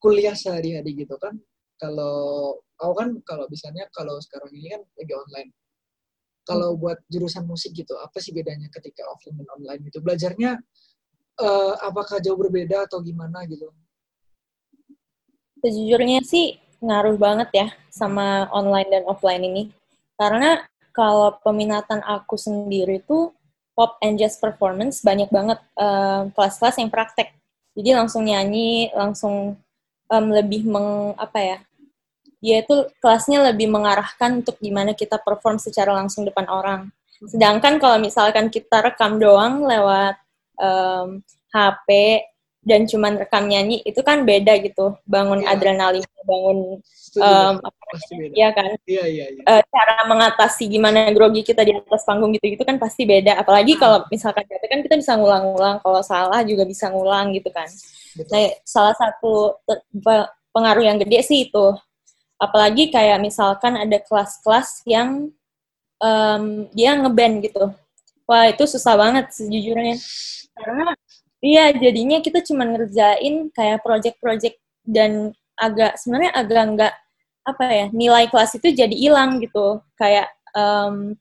kuliah 0.03 0.35
sehari-hari 0.35 0.93
gitu 0.99 1.17
kan. 1.17 1.33
Kalau 1.79 2.59
aku 2.79 2.93
kan 2.95 3.09
kalau 3.27 3.45
misalnya 3.51 3.85
kalau 3.91 4.17
sekarang 4.23 4.51
ini 4.55 4.79
kan 4.79 4.83
lagi 4.97 5.15
online. 5.15 5.51
Kalau 6.49 6.81
buat 6.81 6.97
jurusan 7.13 7.45
musik 7.45 7.77
gitu, 7.77 7.93
apa 8.01 8.25
sih 8.25 8.33
bedanya 8.33 8.73
ketika 8.73 9.05
offline 9.05 9.37
dan 9.37 9.49
online 9.53 9.85
gitu? 9.85 10.01
Belajarnya 10.01 10.57
eh, 11.45 11.75
apakah 11.85 12.25
jauh 12.25 12.41
berbeda 12.41 12.89
atau 12.89 13.05
gimana 13.05 13.45
gitu? 13.45 13.69
Sejujurnya 15.61 16.25
sih 16.25 16.57
ngaruh 16.81 17.19
banget 17.21 17.49
ya 17.53 17.69
sama 17.93 18.49
online 18.55 18.89
dan 18.89 19.05
offline 19.05 19.45
ini. 19.45 19.63
Karena 20.17 20.65
kalau 20.97 21.37
peminatan 21.45 22.01
aku 22.01 22.41
sendiri 22.41 23.05
tuh 23.05 23.37
pop 23.77 24.01
and 24.01 24.17
jazz 24.17 24.41
performance 24.41 25.05
banyak 25.05 25.29
banget 25.29 25.61
eh, 25.77 26.23
kelas-kelas 26.33 26.81
yang 26.81 26.89
praktek. 26.89 27.37
Jadi 27.77 27.93
langsung 27.93 28.25
nyanyi, 28.25 28.89
langsung 28.97 29.55
em, 30.09 30.27
lebih 30.33 30.65
meng 30.67 31.13
apa 31.15 31.39
ya? 31.39 31.59
Dia 32.39 32.63
itu 32.63 32.87
kelasnya 33.03 33.43
lebih 33.51 33.67
mengarahkan 33.67 34.43
untuk 34.47 34.57
gimana 34.63 34.95
kita 34.95 35.19
perform 35.19 35.59
secara 35.59 35.91
langsung 35.95 36.23
depan 36.23 36.47
orang. 36.47 36.81
Sedangkan 37.27 37.83
kalau 37.83 37.99
misalkan 37.99 38.47
kita 38.47 38.79
rekam 38.79 39.19
doang 39.19 39.67
lewat 39.67 40.15
em, 40.59 41.19
HP 41.51 41.89
dan 42.63 42.85
cuman 42.85 43.17
rekam 43.19 43.49
nyanyi 43.49 43.81
itu 43.83 43.99
kan 44.07 44.23
beda 44.23 44.55
gitu. 44.63 44.95
Bangun 45.03 45.43
Iya. 45.43 45.57
adrenalin, 45.57 46.05
bangun 46.23 46.79
Setuju, 46.85 47.59
pasti 47.89 48.13
beda. 48.21 48.35
ya 48.37 48.49
kan 48.53 48.69
Iya, 48.85 49.05
iya, 49.09 49.27
iya. 49.33 49.43
eh, 49.49 49.63
cara 49.73 50.05
mengatasi 50.05 50.69
gimana 50.69 51.09
grogi 51.11 51.41
kita 51.43 51.65
di 51.65 51.73
atas 51.75 52.05
panggung 52.05 52.31
gitu-gitu 52.37 52.63
kan 52.69 52.77
pasti 52.77 53.03
beda. 53.09 53.41
Apalagi 53.41 53.75
Hmm. 53.75 53.81
kalau 53.83 53.99
misalkan 54.13 54.45
capek 54.47 54.69
kan 54.69 54.81
kita 54.85 54.95
bisa 55.01 55.13
ngulang-ngulang, 55.17 55.81
kalau 55.83 56.01
salah 56.05 56.41
juga 56.45 56.63
bisa 56.69 56.87
ngulang 56.93 57.33
gitu 57.35 57.49
kan. 57.51 57.67
Betul. 58.15 58.31
Nah, 58.31 58.47
salah 58.63 58.95
satu 58.95 59.57
pe- 60.05 60.29
pengaruh 60.53 60.85
yang 60.85 60.99
gede 61.01 61.19
sih 61.25 61.49
itu. 61.49 61.67
Apalagi 62.39 62.91
kayak 62.95 63.19
misalkan 63.19 63.75
ada 63.75 63.99
kelas-kelas 63.99 64.83
yang 64.87 65.31
em, 65.99 66.43
dia 66.75 66.95
ngeband 66.95 67.43
gitu. 67.45 67.65
Wah, 68.29 68.47
itu 68.47 68.63
susah 68.69 68.95
banget 68.95 69.33
sejujurnya. 69.35 69.97
Karena 70.55 70.95
iya 71.43 71.71
jadinya 71.75 72.19
kita 72.23 72.43
cuma 72.47 72.67
ngerjain 72.67 73.51
kayak 73.55 73.83
project-project 73.83 74.59
dan 74.87 75.33
agak 75.59 75.99
sebenarnya 75.99 76.33
agak 76.35 76.63
enggak 76.67 76.95
apa 77.43 77.65
ya 77.73 77.87
nilai 77.91 78.29
kelas 78.29 78.55
itu 78.61 78.69
jadi 78.75 78.93
hilang 78.93 79.41
gitu 79.41 79.81
kayak 79.97 80.29
em, 80.53 81.17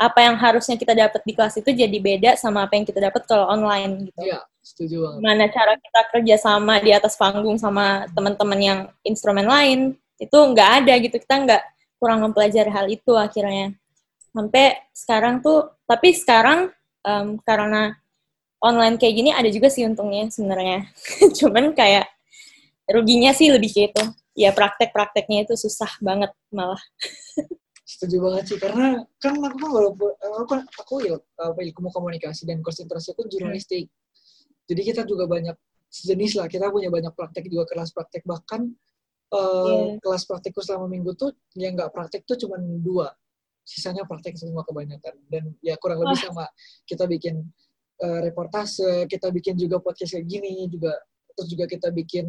apa 0.00 0.18
yang 0.24 0.36
harusnya 0.36 0.76
kita 0.80 0.92
dapat 0.96 1.20
di 1.24 1.32
kelas 1.36 1.56
itu 1.60 1.70
jadi 1.72 1.98
beda 2.00 2.30
sama 2.36 2.64
apa 2.68 2.76
yang 2.76 2.84
kita 2.88 3.00
dapat 3.00 3.22
kalau 3.28 3.48
online 3.48 4.08
gitu 4.12 4.20
Iya, 4.24 4.40
setuju 4.60 4.96
banget. 5.04 5.18
gimana 5.24 5.44
cara 5.52 5.72
kita 5.80 6.00
kerja 6.12 6.36
sama 6.40 6.74
di 6.80 6.90
atas 6.92 7.14
panggung 7.16 7.56
sama 7.60 8.04
teman-teman 8.12 8.60
yang 8.60 8.80
instrumen 9.04 9.44
lain 9.48 9.80
itu 10.20 10.36
nggak 10.36 10.70
ada 10.84 10.94
gitu 11.00 11.16
kita 11.16 11.34
nggak 11.48 11.62
kurang 11.96 12.20
mempelajari 12.24 12.70
hal 12.70 12.86
itu 12.92 13.12
akhirnya 13.16 13.72
sampai 14.30 14.78
sekarang 14.94 15.40
tuh 15.40 15.72
tapi 15.88 16.12
sekarang 16.12 16.70
em, 17.02 17.40
karena 17.42 17.96
online 18.60 19.00
kayak 19.00 19.14
gini 19.16 19.30
ada 19.32 19.48
juga 19.48 19.72
sih 19.72 19.88
untungnya 19.88 20.28
sebenarnya 20.28 20.86
cuman 21.40 21.72
kayak 21.72 22.06
ruginya 22.92 23.32
sih 23.32 23.48
lebih 23.48 23.72
gitu 23.72 24.04
ya 24.36 24.52
praktek-prakteknya 24.54 25.48
itu 25.48 25.58
susah 25.58 25.90
banget 26.04 26.30
malah 26.52 26.80
Setuju 27.90 28.22
banget 28.22 28.44
sih 28.54 28.58
karena 28.62 29.02
kan 29.18 29.34
aku 29.42 29.56
kan 29.58 29.70
walaupun 29.74 30.14
aku 30.22 30.46
kan 30.46 30.60
aku 30.78 30.94
ya 31.02 31.18
apa 31.42 31.58
ilmu 31.58 31.90
komunikasi 31.90 32.46
dan 32.46 32.62
konsentrasi 32.62 33.18
aku 33.18 33.26
jurnalistik. 33.26 33.90
Jadi 34.70 34.80
kita 34.86 35.02
juga 35.02 35.26
banyak 35.26 35.58
sejenis 35.90 36.38
lah. 36.38 36.46
Kita 36.46 36.70
punya 36.70 36.86
banyak 36.86 37.10
praktek 37.18 37.50
juga 37.50 37.66
kelas 37.66 37.90
praktek 37.90 38.22
bahkan 38.22 38.70
eh, 39.30 39.38
Iya. 39.38 40.02
kelas 40.02 40.22
praktikku 40.26 40.60
selama 40.62 40.90
minggu 40.90 41.14
tuh 41.14 41.30
yang 41.54 41.78
nggak 41.78 41.90
praktek 41.94 42.26
tuh 42.26 42.36
cuma 42.38 42.58
dua. 42.58 43.14
Sisanya 43.62 44.02
praktek 44.08 44.34
semua 44.34 44.66
kebanyakan 44.66 45.14
dan 45.30 45.54
ya 45.62 45.78
kurang 45.78 46.02
lebih 46.02 46.18
sama 46.18 46.48
kita 46.88 47.06
bikin 47.06 47.46
eh, 48.02 48.20
reportase, 48.26 49.06
kita 49.06 49.30
bikin 49.30 49.54
juga 49.54 49.78
podcast 49.78 50.18
kayak 50.18 50.26
gini 50.26 50.66
juga 50.66 50.96
terus 51.40 51.56
juga 51.56 51.64
kita 51.64 51.88
bikin 51.94 52.26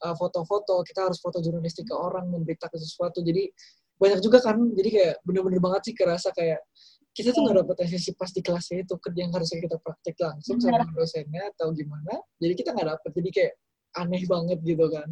uh, 0.00 0.16
foto-foto, 0.16 0.80
kita 0.88 1.04
harus 1.04 1.20
foto 1.20 1.36
jurnalistik 1.44 1.84
ke 1.84 1.92
orang, 1.92 2.32
memberitakan 2.32 2.80
sesuatu. 2.80 3.20
Jadi 3.20 3.52
banyak 4.00 4.24
juga 4.24 4.40
kan, 4.40 4.56
jadi 4.72 4.88
kayak 4.88 5.14
bener-bener 5.20 5.60
banget 5.60 5.92
sih 5.92 5.94
kerasa 5.94 6.32
kayak 6.32 6.64
kita 7.12 7.30
tuh 7.30 7.46
nggak 7.46 7.62
dapet 7.62 7.86
sesi 7.92 8.10
pas 8.16 8.26
di 8.32 8.42
kelasnya 8.42 8.82
itu 8.82 8.94
kerja 8.98 9.20
yang 9.22 9.30
harusnya 9.36 9.58
kita 9.62 9.76
praktek 9.78 10.16
langsung 10.18 10.58
sama 10.58 10.82
dosennya 10.96 11.46
atau 11.52 11.70
gimana. 11.76 12.18
Jadi 12.40 12.52
kita 12.56 12.72
nggak 12.72 12.88
dapet, 12.96 13.10
jadi 13.14 13.30
kayak 13.30 13.52
aneh 14.00 14.22
banget 14.26 14.58
gitu 14.64 14.86
kan. 14.88 15.08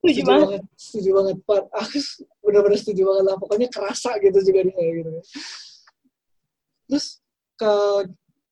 Setuju 0.00 0.20
banget. 0.24 0.46
banget, 0.48 0.62
setuju 0.80 1.10
banget. 1.12 1.36
Pak. 1.44 1.62
Aku 1.76 1.98
bener-bener 2.40 2.78
setuju 2.80 3.02
banget 3.04 3.24
lah. 3.28 3.36
Pokoknya 3.36 3.68
kerasa 3.68 4.10
gitu 4.18 4.38
juga 4.40 4.60
di 4.64 4.72
saya 4.72 4.90
gitu. 4.96 5.10
Terus 6.88 7.06
ke 7.60 7.72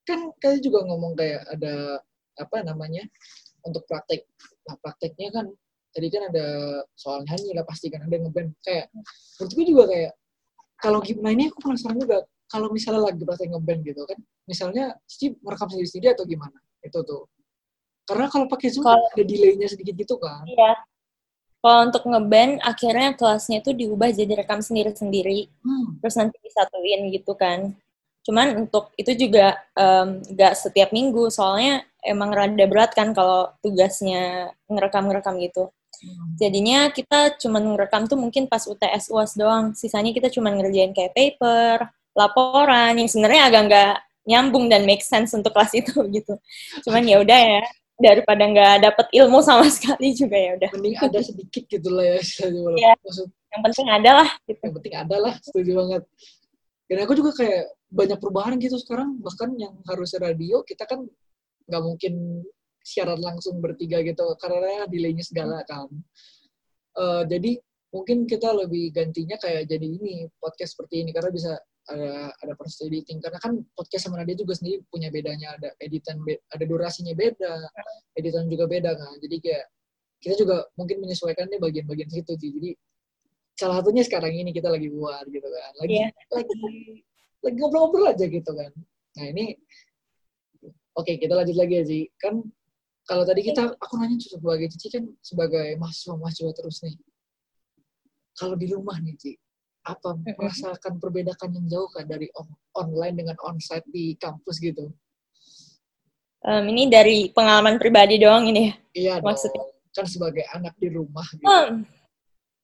kan 0.05 0.19
kalian 0.41 0.61
juga 0.61 0.79
ngomong 0.85 1.13
kayak 1.17 1.41
ada 1.53 2.01
apa 2.37 2.57
namanya 2.61 3.03
untuk 3.65 3.83
praktek. 3.89 4.25
Nah 4.69 4.77
prakteknya 4.81 5.29
kan 5.33 5.45
tadi 5.89 6.07
kan 6.13 6.29
ada 6.29 6.45
soal 6.93 7.25
nyanyi 7.25 7.57
lah 7.57 7.65
pasti 7.65 7.89
kan 7.89 8.05
ada 8.05 8.13
ngeband 8.13 8.53
kayak 8.61 8.93
menurutku 9.41 9.61
juga 9.65 9.83
kayak 9.89 10.11
kalau 10.77 11.01
gimana 11.01 11.33
ini 11.33 11.49
aku 11.49 11.65
penasaran 11.65 11.97
juga 11.97 12.23
kalau 12.45 12.69
misalnya 12.69 13.09
lagi 13.09 13.25
praktek 13.25 13.49
ngeband 13.49 13.81
gitu 13.81 14.05
kan 14.05 14.17
misalnya 14.45 14.93
Steve 15.09 15.41
merekam 15.41 15.65
sendiri-sendiri 15.65 16.13
atau 16.13 16.29
gimana 16.29 16.61
itu 16.85 16.99
tuh 17.01 17.25
karena 18.05 18.29
kalau 18.29 18.45
pakai 18.45 18.69
Zoom 18.69 18.85
Kalau- 18.85 19.01
ada 19.01 19.23
delaynya 19.25 19.65
sedikit 19.65 19.97
gitu 19.97 20.15
kan 20.21 20.45
Iya. 20.45 20.77
Kalau 21.59 21.91
untuk 21.91 22.03
ngeband, 22.07 22.63
akhirnya 22.63 23.19
kelasnya 23.19 23.59
itu 23.59 23.75
diubah 23.75 24.15
jadi 24.15 24.31
rekam 24.39 24.63
sendiri-sendiri, 24.63 25.51
hmm. 25.59 25.99
terus 25.99 26.15
nanti 26.15 26.39
disatuin 26.39 27.11
gitu 27.11 27.35
kan. 27.35 27.75
Cuman 28.23 28.67
untuk 28.67 28.95
itu 28.95 29.11
juga 29.27 29.59
em, 29.75 30.23
nggak 30.23 30.53
setiap 30.55 30.95
minggu, 30.95 31.27
soalnya 31.27 31.83
emang 31.99 32.31
rada 32.31 32.63
berat 32.63 32.95
kan 32.95 33.11
kalau 33.11 33.51
tugasnya 33.59 34.55
ngerekam-ngerekam 34.71 35.35
gitu. 35.43 35.67
hmm. 35.99 36.39
Jadinya 36.39 36.79
kita 36.95 37.35
cuman 37.43 37.75
ngerekam 37.75 38.07
tuh 38.07 38.15
mungkin 38.15 38.47
pas 38.47 38.63
UTS 38.63 39.11
UAS 39.11 39.35
doang. 39.35 39.75
Sisanya 39.75 40.15
kita 40.15 40.31
cuman 40.31 40.63
ngerjain 40.63 40.95
kayak 40.95 41.11
paper, 41.11 41.91
laporan 42.15 42.95
yang 42.95 43.09
sebenarnya 43.11 43.41
agak 43.51 43.61
nggak 43.67 43.93
nyambung 44.29 44.65
dan 44.71 44.85
make 44.87 45.03
sense 45.03 45.35
untuk 45.35 45.51
kelas 45.51 45.75
itu 45.75 45.95
gitu. 46.15 46.39
Cuman 46.87 47.03
ya 47.03 47.19
udah 47.19 47.39
ya 47.39 47.61
daripada 47.99 48.43
nggak 48.47 48.75
dapet 48.87 49.05
ilmu 49.11 49.39
sama 49.43 49.67
sekali 49.75 50.15
juga 50.15 50.35
ya 50.39 50.51
udah. 50.55 50.69
mending 50.75 50.95
ada 50.97 51.19
sedikit 51.19 51.63
gitu 51.67 51.89
lah 51.91 52.05
ya 52.15 52.19
Iya. 52.19 52.93
maksud 53.03 53.27
Yang 53.49 53.61
penting 53.65 53.87
ada 53.91 54.11
lah 54.23 54.29
gitu. 54.47 54.59
yang 54.63 54.73
penting 54.79 54.95
ada 54.95 55.15
lah 55.19 55.33
setuju 55.43 55.71
banget 55.85 56.03
dan 56.89 56.97
aku 57.05 57.13
juga 57.19 57.31
kayak 57.37 57.63
banyak 57.89 58.17
perubahan 58.21 58.55
gitu 58.61 58.77
sekarang 58.81 59.17
bahkan 59.21 59.49
yang 59.59 59.73
harusnya 59.85 60.31
radio 60.31 60.61
kita 60.63 60.85
kan 60.87 61.05
nggak 61.69 61.83
mungkin 61.85 62.13
siaran 62.81 63.19
langsung 63.21 63.59
bertiga 63.61 64.01
gitu 64.01 64.23
karena 64.41 64.87
delaynya 64.89 65.21
segala 65.21 65.61
kan 65.67 65.89
Eh, 66.99 67.23
jadi 67.31 67.51
mungkin 67.95 68.27
kita 68.27 68.51
lebih 68.53 68.91
gantinya 68.91 69.39
kayak 69.39 69.65
jadi 69.71 69.87
ini 69.87 70.27
podcast 70.37 70.75
seperti 70.77 71.01
ini 71.05 71.09
karena 71.15 71.31
bisa 71.31 71.51
ada 71.89 72.29
ada 72.31 72.53
proses 72.53 72.79
editing. 72.85 73.17
Karena 73.19 73.41
kan 73.41 73.57
podcast 73.73 74.05
sama 74.07 74.21
radio 74.21 74.37
juga 74.37 74.53
sendiri 74.55 74.85
punya 74.87 75.09
bedanya. 75.09 75.57
Ada 75.57 75.73
editan 75.81 76.21
be- 76.21 76.41
ada 76.53 76.63
durasinya 76.65 77.13
beda. 77.17 77.53
Editan 78.13 78.45
juga 78.47 78.65
beda 78.69 78.93
kan. 78.93 79.17
Jadi 79.19 79.35
kayak 79.41 79.65
kita 80.19 80.35
juga 80.45 80.67
mungkin 80.77 81.01
menyesuaikan 81.01 81.49
nih 81.49 81.59
bagian-bagian 81.59 82.09
situ 82.11 82.33
sih. 82.37 82.49
Jadi 82.53 82.69
salah 83.59 83.81
satunya 83.83 84.03
sekarang 84.07 84.31
ini 84.31 84.53
kita 84.55 84.69
lagi 84.71 84.87
buat 84.93 85.25
gitu 85.27 85.47
kan. 85.49 85.71
Lagi 85.83 85.95
Iya. 85.99 86.07
lagi 86.31 86.55
lagi 87.39 87.55
ngobrol-ngobrol 87.59 88.07
aja 88.11 88.25
gitu 88.27 88.51
kan. 88.51 88.71
Nah 89.17 89.25
ini 89.31 89.55
oke 90.95 91.11
kita 91.17 91.33
lanjut 91.33 91.57
lagi 91.57 91.73
ya 91.79 91.83
Ci 91.87 91.99
kan 92.19 92.43
kalau 93.07 93.23
tadi 93.25 93.41
kita 93.41 93.73
aku 93.79 93.97
nanya 93.97 94.19
sebagai 94.21 94.69
Cici 94.75 94.87
kan 94.93 95.03
sebagai 95.23 95.73
mahasiswa 95.81 96.13
mahasiswa 96.19 96.51
terus 96.53 96.77
nih. 96.85 96.95
Kalau 98.37 98.55
di 98.55 98.67
rumah 98.71 98.99
nih 99.01 99.15
Ci 99.17 99.31
apa 99.89 100.13
merasakan 100.37 100.97
perbedaan 100.97 101.49
yang 101.49 101.65
jauh 101.65 101.89
kan 101.89 102.05
dari 102.05 102.29
on- 102.37 102.53
online 102.73 103.15
dengan 103.17 103.37
onsite 103.41 103.85
di 103.89 104.13
kampus 104.15 104.57
gitu 104.59 104.93
Em, 106.39 106.63
ini 106.71 106.87
dari 106.87 107.35
pengalaman 107.35 107.75
pribadi 107.75 108.15
doang 108.15 108.47
ini 108.47 108.71
ya. 108.71 108.73
iya 108.95 109.13
dong 109.19 109.27
Maksudnya? 109.27 109.63
kan 109.91 110.05
sebagai 110.07 110.45
anak 110.55 110.71
di 110.79 110.87
rumah 110.87 111.27
gitu 111.35 111.43
Hmm, 111.43 111.83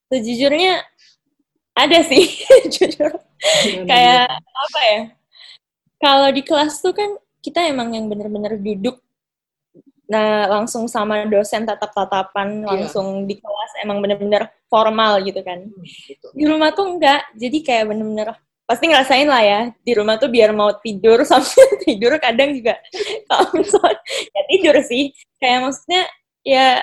sejujurnya 0.08 0.80
ada 1.76 2.00
sih, 2.02 2.24
jujur. 2.74 3.12
Kayak 3.84 4.32
apa 4.40 4.82
ya? 4.88 5.02
Kalau 6.00 6.30
di 6.32 6.40
kelas 6.40 6.80
tuh 6.80 6.96
kan 6.96 7.20
kita 7.44 7.68
emang 7.68 7.92
yang 7.92 8.08
bener-bener 8.08 8.56
duduk 8.56 9.04
nah 10.06 10.46
langsung 10.46 10.86
sama 10.86 11.26
dosen 11.26 11.66
tatap-tatapan 11.66 12.62
Iya. 12.62 12.68
langsung 12.70 13.26
di 13.26 13.42
kelas 13.42 13.72
emang 13.82 14.02
bener-bener 14.06 14.50
formal 14.70 15.22
gitu 15.26 15.42
kan. 15.42 15.66
Hmm, 15.66 15.82
gitu. 15.84 16.28
Di 16.34 16.44
rumah 16.46 16.70
tuh 16.74 16.86
enggak, 16.98 17.26
jadi 17.34 17.58
kayak 17.66 17.86
bener-bener 17.90 18.30
pasti 18.66 18.90
ngerasain 18.90 19.30
lah 19.30 19.44
ya 19.46 19.62
di 19.86 19.94
rumah 19.94 20.18
tuh 20.18 20.26
biar 20.26 20.50
mau 20.50 20.74
tidur 20.82 21.22
sambil 21.30 21.70
tidur 21.86 22.18
kadang 22.18 22.50
juga 22.50 22.82
kalau 23.30 23.54
misalnya 23.54 24.02
ya 24.34 24.42
tidur 24.50 24.76
sih 24.82 25.14
kayak 25.38 25.70
maksudnya 25.70 26.04
ya 26.42 26.82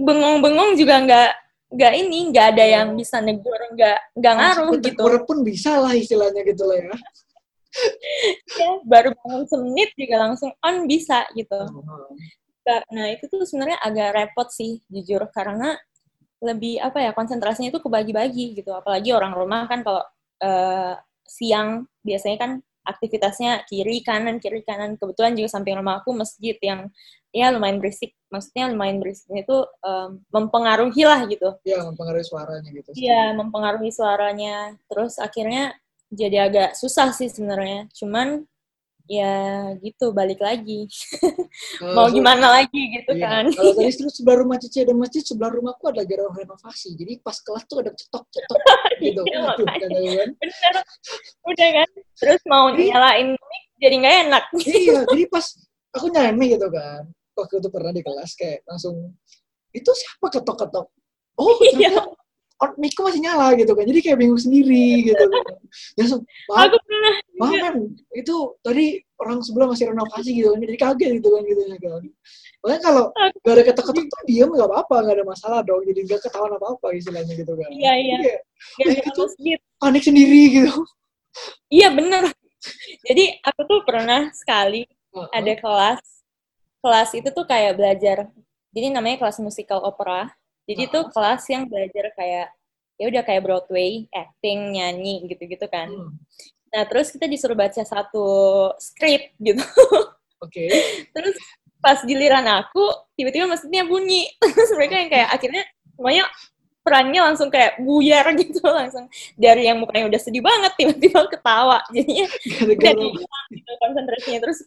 bengong-bengong 0.00 0.80
juga 0.80 1.04
nggak 1.04 1.30
nggak 1.70 1.92
ini 2.00 2.18
nggak 2.32 2.46
ada 2.56 2.64
yang 2.64 2.88
bisa 2.96 3.20
negur 3.20 3.60
nggak 3.76 3.98
nggak 4.16 4.34
ngaruh 4.40 4.70
gitu 4.80 5.04
pun 5.28 5.38
bisa 5.44 5.78
lah 5.78 5.92
istilahnya 5.92 6.42
gitu 6.48 6.64
lah 6.66 6.76
ya 6.80 6.96
ya, 8.58 8.68
baru 8.84 9.14
bangun 9.14 9.44
semenit 9.46 9.90
juga 9.94 10.16
langsung 10.28 10.50
on 10.62 10.86
bisa 10.86 11.26
gitu 11.34 11.60
nah 12.70 13.06
itu 13.10 13.26
tuh 13.26 13.42
sebenarnya 13.42 13.82
agak 13.82 14.08
repot 14.14 14.46
sih 14.52 14.78
jujur 14.86 15.26
karena 15.34 15.74
lebih 16.38 16.78
apa 16.78 17.02
ya 17.02 17.10
konsentrasinya 17.10 17.74
itu 17.74 17.82
kebagi-bagi 17.82 18.62
gitu 18.62 18.70
apalagi 18.70 19.10
orang 19.10 19.34
rumah 19.34 19.66
kan 19.66 19.82
kalau 19.82 20.06
eh, 20.38 20.94
siang 21.26 21.84
biasanya 22.06 22.38
kan 22.38 22.50
aktivitasnya 22.86 23.66
kiri 23.66 24.00
kanan 24.06 24.38
kiri 24.38 24.62
kanan 24.62 24.96
kebetulan 24.96 25.36
juga 25.36 25.48
samping 25.52 25.76
rumah 25.78 26.00
aku 26.00 26.14
masjid 26.16 26.56
yang 26.62 26.88
ya 27.30 27.54
lumayan 27.54 27.78
berisik. 27.78 28.14
Maksudnya 28.30 28.70
lumayan 28.70 28.98
berisiknya 29.02 29.42
itu 29.46 29.58
em, 29.82 30.22
mempengaruhi 30.30 31.02
lah 31.06 31.20
gitu. 31.26 31.50
Ya, 31.66 31.82
mempengaruhi 31.82 32.26
suaranya 32.26 32.70
gitu. 32.70 32.90
Iya, 32.94 33.22
mempengaruhi 33.34 33.90
suaranya. 33.90 34.56
Terus 34.90 35.18
akhirnya 35.18 35.74
jadi 36.10 36.36
agak 36.46 36.68
susah 36.74 37.10
sih 37.10 37.26
sebenarnya. 37.26 37.86
Cuman 37.92 38.44
ya 39.10 39.34
gitu 39.82 40.14
balik 40.14 40.38
lagi. 40.38 40.86
Mau 41.98 42.06
so- 42.06 42.14
gimana 42.14 42.46
lagi 42.52 42.78
gitu 42.94 43.10
Iya. 43.14 43.26
kan. 43.26 43.44
Kalau 43.50 43.72
tadi 43.74 43.90
terus 43.98 44.14
sebelah 44.14 44.38
rumah 44.38 44.58
Cici 44.58 44.78
ada 44.82 44.94
masjid, 44.94 45.22
sebelah 45.22 45.50
rumahku 45.50 45.90
ada 45.90 46.02
garang 46.06 46.30
renovasi. 46.30 46.94
Jadi 46.94 47.18
pas 47.18 47.34
kelas 47.34 47.64
tuh 47.66 47.82
ada 47.82 47.90
cetok-cetok 47.90 48.60
gitu. 49.02 49.22
Iya, 49.26 49.38
Aduh, 49.50 49.66
makanya. 49.66 49.86
kata 49.86 49.98
gue 49.98 50.14
kan. 50.14 50.30
Bener. 50.38 50.74
Udah 51.42 51.68
kan. 51.74 51.88
Terus 52.18 52.40
mau 52.46 52.64
nyalain 52.70 53.28
mic 53.34 53.62
jadi 53.80 53.94
nggak 53.98 54.16
enak. 54.28 54.44
Iya, 54.62 54.98
jadi 55.08 55.24
pas 55.26 55.46
aku 55.90 56.06
nyampe 56.06 56.44
gitu 56.46 56.68
kan. 56.70 57.02
Waktu 57.34 57.54
itu 57.58 57.68
pernah 57.72 57.90
di 57.90 58.02
kelas 58.04 58.30
kayak 58.36 58.62
langsung 58.68 59.16
itu 59.72 59.90
siapa 59.90 60.26
ketok-ketok? 60.28 60.86
Oh, 61.34 61.56
Iya. 61.58 61.72
ternyata 61.88 62.02
on 62.60 62.70
mic-ku 62.76 63.00
masih 63.08 63.24
nyala 63.24 63.56
gitu 63.56 63.72
kan. 63.72 63.84
Jadi 63.88 64.00
kayak 64.04 64.18
bingung 64.20 64.40
sendiri 64.40 65.08
gitu 65.08 65.24
kan. 65.24 65.42
Ya, 65.96 66.04
maaf, 66.12 66.68
Aku 66.68 66.76
pernah. 66.84 67.14
maaf 67.40 67.52
Mem, 67.56 67.76
itu 68.12 68.34
tadi 68.60 69.00
orang 69.16 69.40
sebelah 69.40 69.68
masih 69.72 69.88
renovasi 69.88 70.30
gitu 70.36 70.52
kan. 70.52 70.58
Jadi 70.60 70.76
kaget 70.76 71.10
gitu 71.20 71.28
kan 71.32 71.42
gitu 71.48 71.62
kan. 71.64 72.02
Makanya 72.60 72.80
kalau 72.84 73.04
gak 73.16 73.54
ada 73.56 73.62
ketok-ketok 73.64 74.04
tuh 74.12 74.20
diem 74.28 74.50
gak 74.52 74.68
apa-apa, 74.68 74.96
gak 75.08 75.16
ada 75.16 75.24
masalah 75.24 75.60
dong. 75.64 75.80
Jadi 75.88 76.00
gak 76.04 76.20
ketahuan 76.20 76.52
apa-apa 76.60 76.86
istilahnya 76.92 77.32
gitu 77.32 77.52
kan. 77.56 77.68
Iya, 77.72 77.92
iya. 77.96 78.16
Jadi 78.76 78.92
ada 78.92 79.02
gitu. 79.08 79.22
masjid. 79.24 79.58
panik 79.80 80.04
sendiri 80.04 80.42
gitu. 80.52 80.74
Iya 81.72 81.88
bener. 81.96 82.28
Jadi 83.08 83.24
aku 83.40 83.60
tuh 83.64 83.80
pernah 83.88 84.28
sekali 84.36 84.84
ada 85.32 85.52
kelas. 85.56 86.02
Kelas 86.80 87.10
itu 87.16 87.28
tuh 87.32 87.48
kayak 87.48 87.80
belajar. 87.80 88.28
Jadi 88.76 88.86
namanya 88.92 89.24
kelas 89.24 89.40
musikal 89.40 89.80
opera. 89.80 90.28
Jadi 90.70 90.82
tuh 90.86 91.04
kelas 91.10 91.42
yang 91.50 91.66
belajar 91.66 92.14
kayak 92.14 92.48
ya 93.00 93.04
udah 93.10 93.22
kayak 93.24 93.42
Broadway, 93.42 94.06
acting, 94.14 94.76
nyanyi 94.76 95.26
gitu-gitu 95.26 95.66
kan. 95.66 95.88
Hmm, 95.88 96.14
Nah, 96.70 96.86
terus 96.86 97.10
kita 97.10 97.26
disuruh 97.26 97.58
baca 97.58 97.82
satu 97.82 98.26
skrip 98.78 99.34
gitu. 99.46 99.62
Oke. 100.40 100.70
Terus 101.10 101.36
pas 101.82 101.98
giliran 102.06 102.46
aku, 102.46 102.86
tiba-tiba 103.18 103.50
mesinnya 103.50 103.84
bunyi. 103.84 104.28
Terus 104.54 104.70
mereka 104.76 104.94
yang 105.00 105.10
kayak 105.10 105.28
akhirnya 105.32 105.62
semuanya 105.96 106.24
perannya 106.80 107.20
langsung 107.20 107.48
kayak 107.52 107.76
buyar 107.84 108.24
gitu 108.40 108.64
langsung 108.64 109.04
dari 109.36 109.68
yang 109.68 109.84
mukanya 109.84 110.08
udah 110.08 110.20
sedih 110.20 110.40
banget 110.40 110.72
tiba-tiba 110.80 111.28
ketawa 111.28 111.84
jadinya 111.92 112.24
hilang 112.40 113.46
gitu 113.52 113.70
konsentrasinya 113.84 114.38
terus 114.40 114.64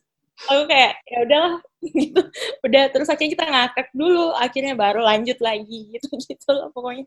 aku 0.49 0.63
kayak 0.67 0.93
ya 1.07 1.17
udahlah 1.23 1.55
gitu. 2.01 2.21
Udah 2.65 2.83
terus 2.89 3.07
akhirnya 3.09 3.31
kita 3.37 3.45
ngakak 3.45 3.87
dulu 3.93 4.33
akhirnya 4.35 4.73
baru 4.75 5.01
lanjut 5.05 5.37
lagi 5.39 5.79
gitu 5.93 6.07
gitu 6.17 6.49
loh 6.51 6.69
pokoknya. 6.73 7.05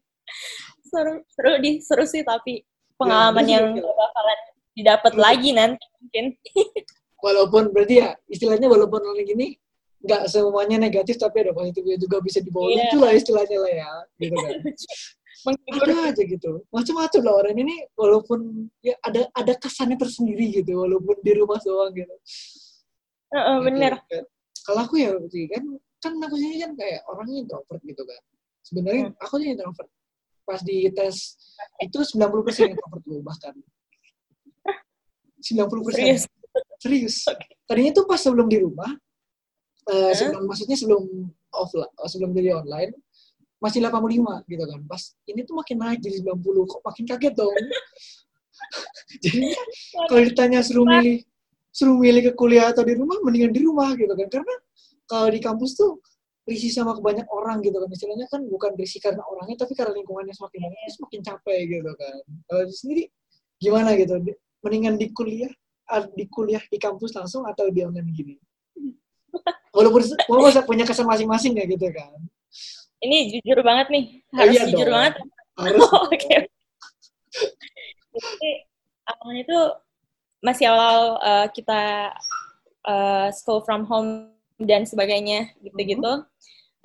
Seru 0.86 1.22
seru 1.34 1.52
di 1.62 1.82
seru 1.82 2.04
sih 2.06 2.22
tapi 2.22 2.62
pengalaman 2.96 3.44
terus 3.44 3.52
yang 3.52 3.66
bakalan 3.76 4.38
didapat 4.76 5.12
Terus- 5.12 5.24
lagi 5.24 5.50
nanti 5.52 5.84
mungkin. 6.00 6.24
Walaupun 7.26 7.72
berarti 7.72 8.04
ya 8.04 8.12
istilahnya 8.28 8.68
walaupun 8.70 9.02
orang 9.02 9.24
gini 9.26 9.56
nggak 10.04 10.30
semuanya 10.30 10.78
negatif 10.78 11.18
tapi 11.18 11.42
ada 11.42 11.50
positifnya 11.50 11.96
juga 11.98 12.22
bisa 12.22 12.38
dibawa. 12.38 12.70
Iya. 12.70 12.86
lucu 12.86 12.96
lah 13.02 13.12
istilahnya 13.16 13.58
lah 13.58 13.72
ya 13.72 13.90
gitu 14.20 14.34
kan. 14.36 14.52
Ada 15.46 15.94
aja 16.12 16.22
gitu. 16.22 16.50
Macam-macam 16.70 17.20
lah 17.26 17.34
orang 17.34 17.56
ini 17.56 17.74
walaupun 17.98 18.70
ya 18.84 18.94
ada 19.02 19.26
ada 19.34 19.52
kesannya 19.58 19.98
tersendiri 19.98 20.60
gitu 20.62 20.78
walaupun 20.86 21.16
di 21.24 21.32
rumah 21.34 21.58
doang 21.64 21.90
gitu 21.96 22.14
Heeh, 23.36 23.56
bener. 23.60 23.92
kan. 24.00 24.24
kalau 24.66 24.80
aku 24.82 24.94
ya 24.98 25.12
berarti 25.14 25.40
kan 25.52 25.64
kan 26.02 26.12
aku 26.24 26.34
sini 26.40 26.56
kan 26.58 26.72
kayak 26.74 27.00
orangnya 27.06 27.44
introvert 27.44 27.82
gitu 27.84 28.02
kan 28.02 28.20
sebenarnya 28.64 29.04
Hmm. 29.12 29.22
aku 29.22 29.34
sih 29.38 29.48
introvert. 29.54 29.90
Pas 30.46 30.60
di 30.62 30.86
tes 30.90 31.14
itu 31.82 31.98
90% 32.02 32.70
introvert 32.70 33.02
gue 33.02 33.20
bahkan. 33.22 33.54
90% 35.42 35.94
serius? 35.94 36.22
Serius. 36.82 37.16
Tadinya 37.68 37.92
tuh 37.94 38.04
pas 38.08 38.18
sebelum 38.18 38.48
di 38.50 38.58
rumah 38.58 38.90
eh, 39.86 40.10
Hah? 40.10 40.14
sebelum 40.14 40.42
maksudnya 40.50 40.74
sebelum 40.74 41.02
offline 41.54 41.92
sebelum 42.10 42.30
jadi 42.34 42.58
online 42.58 42.90
masih 43.62 43.80
85 43.80 44.44
gitu 44.50 44.64
kan. 44.66 44.80
Pas 44.84 45.02
ini 45.26 45.40
tuh 45.46 45.54
makin 45.56 45.76
naik 45.78 45.98
jadi 46.02 46.16
90 46.26 46.66
kok 46.66 46.80
makin 46.82 47.04
kaget 47.06 47.34
dong? 47.34 47.54
Jadi 49.22 49.52
kalau 50.08 50.22
ditanya 50.24 50.64
suruh 50.64 50.88
milih 50.88 51.20
suruh 51.76 52.00
milih 52.00 52.22
ke 52.24 52.32
kuliah 52.32 52.72
atau 52.72 52.80
di 52.88 52.96
rumah 52.96 53.20
mendingan 53.20 53.52
di 53.52 53.60
rumah 53.60 53.92
gitu 53.92 54.16
kan. 54.16 54.28
Karena 54.32 54.54
kalau 55.04 55.28
di 55.28 55.40
kampus 55.44 55.76
tuh 55.76 56.00
risih 56.48 56.72
sama 56.72 56.96
kebanyak 56.96 57.28
orang 57.28 57.60
gitu 57.60 57.76
kan. 57.76 57.88
Istilahnya 57.92 58.26
kan 58.32 58.40
bukan 58.48 58.72
risih 58.80 59.04
karena 59.04 59.20
orangnya 59.28 59.60
tapi 59.60 59.76
karena 59.76 59.92
lingkungannya 59.92 60.32
semakin 60.32 60.58
banyak 60.64 60.92
semakin 60.96 61.20
capek 61.20 61.60
gitu 61.68 61.92
kan. 62.00 62.16
Kalau 62.48 62.62
di 62.64 62.72
sendiri 62.74 63.02
gimana 63.60 63.92
gitu? 64.00 64.16
Di- 64.24 64.38
mendingan 64.64 64.96
di 64.96 65.12
kuliah 65.12 65.52
ah, 65.92 66.08
di 66.08 66.24
kuliah 66.32 66.64
di 66.72 66.78
kampus 66.80 67.12
langsung 67.12 67.44
atau 67.44 67.68
di 67.68 67.84
online 67.84 68.08
gini? 68.16 68.34
Walaupun 69.76 70.00
walaupun 70.32 70.64
punya 70.64 70.88
kesan 70.88 71.04
masing-masing 71.04 71.52
ya 71.60 71.68
gitu 71.68 71.84
kan. 71.92 72.16
Ini 73.04 73.36
jujur 73.36 73.60
banget 73.60 73.92
nih. 73.92 74.04
Oh, 74.32 74.36
harus 74.40 74.54
iya 74.56 74.62
jujur 74.72 74.88
dong. 74.88 74.94
banget. 74.96 75.14
Harus. 75.60 75.80
Oh, 75.84 76.08
Oke. 76.08 76.36
Jadi 78.16 78.50
awalnya 79.04 79.44
tuh 79.44 79.64
masih 80.44 80.68
awal 80.70 81.16
uh, 81.20 81.46
kita 81.50 82.12
uh, 82.86 83.28
school 83.32 83.60
from 83.64 83.84
home 83.88 84.30
dan 84.60 84.84
sebagainya 84.88 85.52
gitu-gitu. 85.60 86.24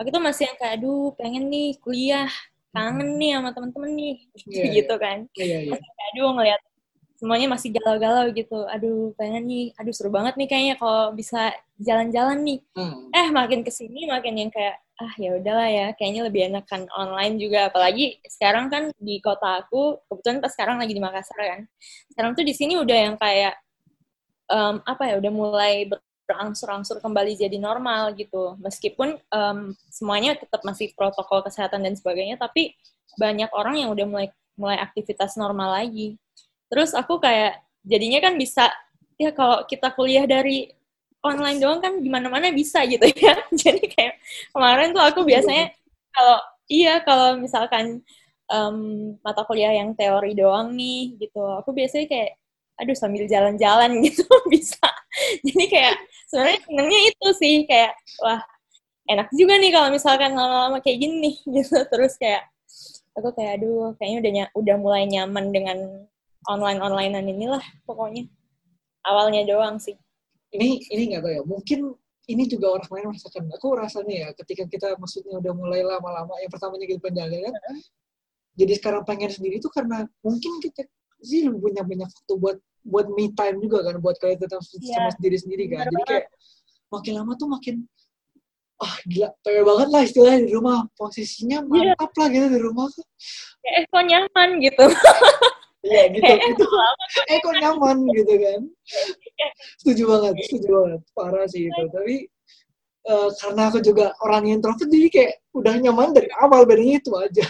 Aku 0.02 0.08
tuh 0.10 0.22
masih 0.24 0.50
yang 0.50 0.58
kayak 0.58 0.82
aduh 0.82 1.14
pengen 1.14 1.46
nih 1.48 1.78
kuliah, 1.80 2.30
kangen 2.74 3.20
nih 3.22 3.38
sama 3.38 3.54
temen-temen 3.54 3.92
nih 3.94 4.16
Iya, 4.50 4.64
gitu 4.82 4.96
kan. 4.98 5.30
iya 5.38 5.58
iya 5.68 5.72
Masih 5.76 5.90
kayak 5.94 6.10
aduh 6.16 6.30
ngeliat 6.36 6.62
semuanya 7.22 7.46
masih 7.54 7.70
galau-galau 7.78 8.34
gitu. 8.34 8.66
Aduh 8.66 9.14
pengen 9.14 9.46
nih, 9.46 9.78
aduh 9.78 9.94
seru 9.94 10.10
banget 10.10 10.34
nih 10.42 10.50
kayaknya 10.50 10.76
kalau 10.82 11.14
bisa 11.14 11.54
jalan-jalan 11.78 12.42
nih. 12.42 12.60
Hmm. 12.74 13.14
eh 13.14 13.30
makin 13.30 13.62
ke 13.62 13.70
sini 13.70 14.10
makin 14.10 14.34
yang 14.42 14.50
kayak 14.50 14.82
ah 14.98 15.14
ya 15.22 15.38
udahlah 15.38 15.70
ya 15.70 15.88
kayaknya 15.94 16.22
lebih 16.26 16.42
enakan 16.50 16.90
online 16.98 17.38
juga. 17.38 17.70
Apalagi 17.70 18.18
sekarang 18.26 18.74
kan 18.74 18.90
di 18.98 19.22
kota 19.22 19.62
aku 19.62 20.02
kebetulan 20.10 20.42
pas 20.42 20.50
sekarang 20.50 20.82
lagi 20.82 20.94
di 20.98 21.02
Makassar 21.02 21.38
kan. 21.38 21.62
Sekarang 22.10 22.32
tuh 22.34 22.42
di 22.42 22.54
sini 22.58 22.74
udah 22.82 22.98
yang 22.98 23.16
kayak 23.22 23.54
em, 24.50 24.76
apa 24.82 25.04
ya 25.06 25.16
udah 25.22 25.32
mulai 25.32 25.86
ber- 25.86 26.02
berangsur-angsur 26.26 27.04
kembali 27.06 27.38
jadi 27.38 27.58
normal 27.62 28.18
gitu. 28.18 28.58
Meskipun 28.58 29.22
em, 29.22 29.78
semuanya 29.94 30.34
tetap 30.34 30.66
masih 30.66 30.90
protokol 30.98 31.46
kesehatan 31.46 31.86
dan 31.86 31.94
sebagainya 31.94 32.42
tapi 32.42 32.74
banyak 33.22 33.54
orang 33.54 33.78
yang 33.78 33.90
udah 33.94 34.06
mulai 34.10 34.28
mulai 34.56 34.78
aktivitas 34.80 35.36
normal 35.40 35.74
lagi 35.84 36.16
terus 36.72 36.96
aku 36.96 37.20
kayak 37.20 37.60
jadinya 37.84 38.24
kan 38.24 38.40
bisa 38.40 38.72
ya 39.20 39.36
kalau 39.36 39.68
kita 39.68 39.92
kuliah 39.94 40.24
dari 40.24 40.72
online 41.22 41.60
doang 41.62 41.80
kan 41.80 41.94
di 42.02 42.10
mana-mana 42.10 42.50
bisa 42.50 42.82
gitu 42.90 43.06
ya. 43.06 43.38
Jadi 43.62 43.86
kayak 43.86 44.18
kemarin 44.54 44.90
tuh 44.94 45.04
aku 45.06 45.22
biasanya 45.22 45.70
kalau 46.12 46.38
iya 46.66 46.94
kalau 47.06 47.38
misalkan 47.38 48.02
em, 48.50 48.76
mata 49.22 49.46
kuliah 49.46 49.72
yang 49.78 49.94
teori 49.94 50.34
doang 50.34 50.74
nih 50.74 51.18
gitu, 51.22 51.42
aku 51.62 51.72
biasanya 51.72 52.10
kayak 52.10 52.32
aduh 52.82 52.98
sambil 52.98 53.30
jalan-jalan 53.30 54.00
gitu 54.06 54.26
bisa. 54.50 54.90
Jadi 55.46 55.66
kayak 55.70 55.96
sebenarnya 56.26 56.60
senengnya 56.66 57.00
itu 57.14 57.28
sih 57.38 57.56
kayak 57.70 57.94
wah 58.26 58.42
enak 59.06 59.30
juga 59.36 59.54
nih 59.62 59.72
kalau 59.76 59.90
misalkan 59.94 60.34
lama-lama 60.34 60.82
kayak 60.82 60.98
gini 61.06 61.16
nih 61.30 61.36
gitu. 61.62 61.78
Terus 61.86 62.18
kayak 62.18 62.50
aku 63.14 63.30
kayak 63.38 63.62
aduh 63.62 63.94
kayaknya 64.00 64.18
udah 64.24 64.32
udah 64.58 64.76
mulai 64.82 65.04
nyaman 65.06 65.54
dengan 65.54 65.78
online-onlinean 66.48 67.28
inilah 67.28 67.62
pokoknya. 67.84 68.26
Awalnya 69.02 69.46
doang 69.46 69.78
sih. 69.78 69.98
ini 70.52 70.84
ini 70.92 71.16
nggak 71.16 71.24
tahu 71.24 71.32
ya 71.32 71.42
mungkin 71.48 71.80
ini 72.28 72.44
juga 72.44 72.76
orang 72.76 72.92
lain 72.92 73.06
merasakan 73.16 73.48
aku 73.56 73.72
rasanya 73.72 74.16
ya 74.20 74.28
ketika 74.36 74.68
kita 74.68 75.00
maksudnya 75.00 75.40
udah 75.40 75.56
mulai 75.56 75.80
lama-lama 75.80 76.36
yang 76.38 76.52
pertamanya 76.52 76.84
kita 76.86 77.00
penjalan 77.00 77.56
jadi 78.54 78.74
sekarang 78.76 79.08
pengen 79.08 79.32
sendiri 79.32 79.64
itu 79.64 79.72
karena 79.72 80.04
mungkin 80.20 80.60
kita 80.60 80.84
sih 81.24 81.48
punya 81.48 81.88
banyak 81.88 82.04
waktu 82.04 82.34
buat 82.36 82.58
buat 82.84 83.08
me 83.16 83.32
time 83.32 83.64
juga 83.64 83.80
kan 83.88 83.96
buat 83.98 84.20
kalian 84.20 84.38
tetap 84.38 84.60
Iya. 84.60 84.92
sama 84.92 85.10
sendiri 85.16 85.38
sendiri 85.40 85.64
kan 85.72 85.88
Bener 85.88 85.88
jadi 85.88 86.04
kayak 86.04 86.26
makin 86.92 87.14
lama 87.16 87.32
tuh 87.40 87.48
makin 87.48 87.76
ah 88.78 88.96
gila 89.08 89.30
pengen 89.40 89.64
banget 89.64 89.88
lah 89.88 90.02
istilahnya 90.04 90.40
di 90.44 90.52
rumah 90.52 90.78
posisinya 91.00 91.64
Iya. 91.64 91.96
mantap 91.96 92.12
lah 92.12 92.28
gitu 92.28 92.48
di 92.52 92.60
rumah 92.60 92.92
Kayak, 92.92 93.72
eh 93.72 93.84
kok 93.88 94.04
nyaman 94.04 94.50
gitu. 94.60 94.84
iya 95.82 96.04
gitu. 96.14 96.24
Gitu 96.26 96.66
eh 97.30 97.40
kok. 97.44 97.54
nyaman 97.58 97.98
gitu 98.14 98.34
kan. 98.38 98.62
Setuju 99.82 100.04
banget 100.10 100.34
setuju 100.46 100.68
banget. 100.78 101.02
Parah 101.18 101.46
sih 101.50 101.68
itu. 101.70 101.82
Tapi 101.90 102.16
eh, 103.10 103.30
karena 103.42 103.62
aku 103.70 103.80
juga 103.82 104.14
orang 104.22 104.44
introvert 104.50 104.86
jadi 104.90 105.08
kayak 105.10 105.34
udah 105.58 105.74
nyaman 105.82 106.10
dari 106.14 106.30
awal 106.38 106.66
bedanya 106.70 107.02
itu 107.02 107.12
aja. 107.18 107.46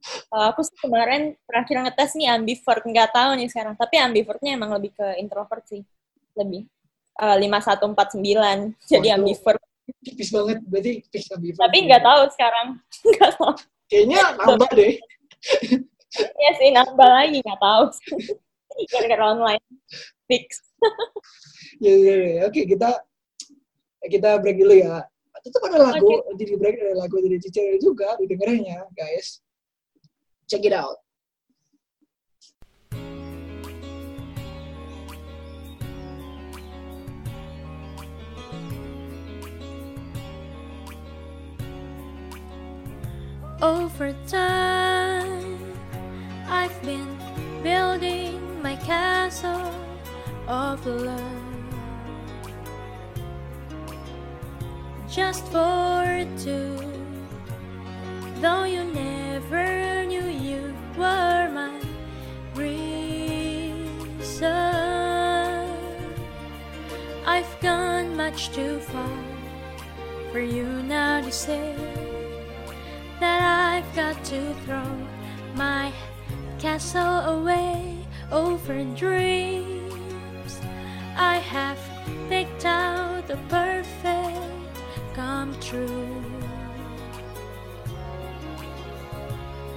Kalau 0.00 0.44
aku 0.48 0.64
sih 0.64 0.76
kemarin 0.80 1.36
terakhir 1.44 1.76
ngetes 1.84 2.16
nih 2.16 2.32
ambivert, 2.32 2.82
nggak 2.88 3.10
tahu 3.12 3.30
nih 3.36 3.48
sekarang. 3.52 3.76
Tapi 3.76 4.00
ambivertnya 4.00 4.56
emang 4.56 4.72
lebih 4.72 4.96
ke 4.96 5.20
introvert 5.20 5.60
sih, 5.68 5.84
lebih. 6.32 6.64
Eh, 7.20 7.36
5149, 7.36 8.72
jadi 8.88 9.08
Waduh. 9.12 9.16
ambivert. 9.20 9.60
tipis 10.00 10.30
banget. 10.32 10.58
Berarti 10.64 10.92
fix 11.12 11.28
ambil 11.34 11.52
Tapi 11.52 11.76
nggak 11.84 12.02
tahu 12.06 12.22
sekarang. 12.32 12.66
Nggak 13.10 13.30
tahu. 13.36 13.52
kayaknya 13.90 14.20
nambah 14.38 14.70
deh 14.78 14.94
Iya 16.18 16.50
sih, 16.58 16.68
nambah 16.74 17.10
lagi. 17.10 17.38
Nggak 17.42 17.60
tahu. 17.62 17.84
Gara-gara 18.90 19.24
online. 19.34 19.62
Fix. 20.30 20.62
ya, 21.84 21.94
ya, 21.96 22.14
ya. 22.16 22.40
oke 22.48 22.60
kita 22.64 22.88
kita 24.08 24.40
break 24.40 24.56
dulu 24.60 24.74
ya 24.80 25.04
tetap 25.40 25.60
ada 25.72 25.92
lagu 25.92 26.20
nanti 26.28 26.44
di 26.44 26.56
break 26.56 26.76
ada 26.76 26.94
lagu 26.96 27.16
dari 27.20 27.40
Cicer 27.40 27.80
juga 27.80 28.16
didengarnya 28.20 28.84
guys 28.96 29.40
check 30.48 30.64
it 30.64 30.72
out 30.72 31.00
Over 43.60 44.16
time, 44.24 45.39
I've 46.52 46.82
been 46.82 47.16
building 47.62 48.60
my 48.60 48.74
castle 48.74 49.72
of 50.48 50.84
love. 50.84 51.20
Just 55.08 55.46
for 55.46 56.26
two, 56.36 56.76
though 58.40 58.64
you 58.64 58.82
never 58.82 60.04
knew 60.06 60.26
you 60.26 60.74
were 60.98 61.48
my 61.54 61.80
reason. 62.56 62.80
I've 67.24 67.60
gone 67.60 68.16
much 68.16 68.50
too 68.50 68.80
far 68.80 69.18
for 70.32 70.40
you 70.40 70.66
now 70.82 71.20
to 71.20 71.30
say 71.30 71.76
that 73.20 73.40
I've 73.40 73.94
got 73.94 74.24
to 74.24 74.54
throw 74.66 74.90
my 75.54 75.92
castle 76.60 77.20
away 77.20 77.96
over 78.30 78.84
dreams. 78.94 80.60
I 81.16 81.38
have 81.38 81.78
picked 82.28 82.66
out 82.66 83.26
the 83.26 83.38
perfect 83.48 84.36
come 85.14 85.58
true. 85.58 86.22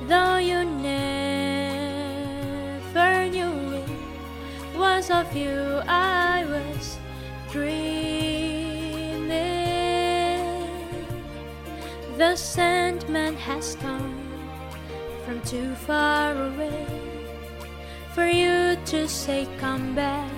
Though 0.08 0.36
you 0.36 0.66
never 0.66 1.00
knew 3.30 3.76
it 3.76 3.90
was 4.76 5.10
of 5.10 5.34
you 5.34 5.82
I 5.88 6.44
was 6.50 6.98
dreaming. 7.50 8.04
The 12.18 12.36
Sandman 12.36 13.38
has 13.38 13.78
come 13.78 14.33
from 15.26 15.42
too 15.42 15.74
far 15.76 16.34
away 16.34 16.86
for 18.14 18.28
you 18.28 18.76
to 18.86 19.08
say 19.08 19.48
come 19.58 19.96
back 19.96 20.32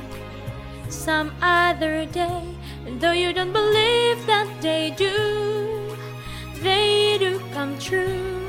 some 0.90 1.32
other 1.42 2.06
day. 2.06 2.44
And 2.86 3.02
though 3.02 3.12
you 3.12 3.34
don't 3.34 3.52
believe 3.52 4.26
that 4.28 4.48
they 4.62 4.92
do, 4.92 5.98
they 6.62 7.18
do 7.18 7.40
come 7.54 7.78
true. 7.80 8.40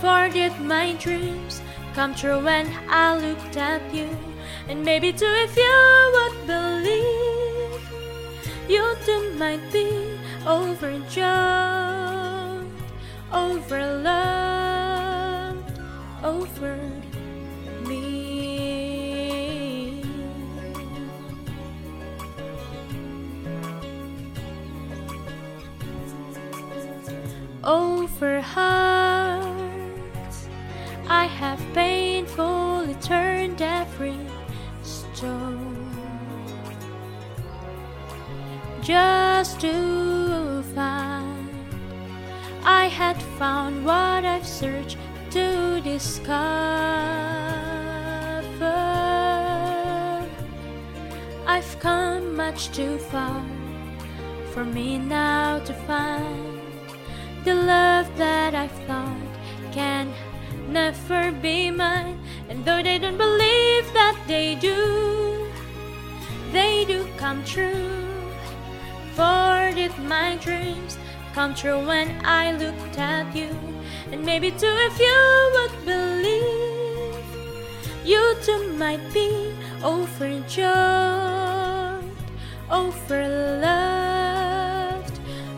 For 0.00 0.28
did 0.28 0.58
my 0.60 0.94
dreams 0.94 1.62
come 1.94 2.14
true 2.14 2.42
when 2.42 2.66
I 2.88 3.16
looked 3.16 3.56
at 3.56 3.82
you? 3.94 4.08
And 4.68 4.82
maybe 4.84 5.12
too, 5.12 5.32
if 5.46 5.56
you 5.56 6.10
would 6.14 6.46
believe, 6.46 7.82
you 8.68 8.96
too 9.04 9.34
might 9.38 9.72
be 9.72 10.18
overjoyed, 10.46 11.22
overloved, 13.30 14.51
over 16.22 16.78
me. 17.86 18.32
Over 27.64 28.40
hearts, 28.40 29.48
I 31.08 31.26
have 31.26 31.60
painfully 31.74 32.94
turned 33.00 33.62
every 33.62 34.18
stone 34.82 35.78
just 38.82 39.60
to 39.60 40.62
find 40.74 41.48
I 42.64 42.86
had 42.86 43.20
found 43.38 43.84
what 43.84 44.24
I've 44.24 44.46
searched 44.46 44.96
discover. 45.92 46.32
I've 51.46 51.72
come 51.80 52.34
much 52.34 52.72
too 52.72 52.96
far 52.96 53.44
for 54.52 54.64
me 54.64 54.98
now 54.98 55.58
to 55.58 55.74
find 55.88 56.60
the 57.44 57.54
love 57.54 58.08
that 58.16 58.54
I 58.54 58.68
thought 58.86 59.32
can 59.72 60.14
never 60.68 61.30
be 61.30 61.70
mine. 61.70 62.18
And 62.48 62.64
though 62.64 62.82
they 62.82 62.98
don't 62.98 63.18
believe 63.18 63.84
that 63.92 64.16
they 64.26 64.54
do, 64.54 65.50
they 66.52 66.86
do 66.86 67.06
come 67.18 67.44
true. 67.44 67.90
For 69.16 69.70
did 69.74 69.92
my 69.98 70.36
dreams 70.36 70.96
come 71.34 71.54
true 71.54 71.84
when 71.86 72.08
I 72.24 72.52
looked 72.52 72.98
at 72.98 73.36
you? 73.36 73.71
And 74.12 74.20
maybe 74.26 74.50
too, 74.50 74.76
if 74.88 74.98
you 75.00 75.50
would 75.54 75.74
believe, 75.86 77.24
you 78.04 78.36
too 78.44 78.72
might 78.74 79.00
be 79.12 79.54
overjoyed, 79.82 80.68
overloved, 82.70 83.92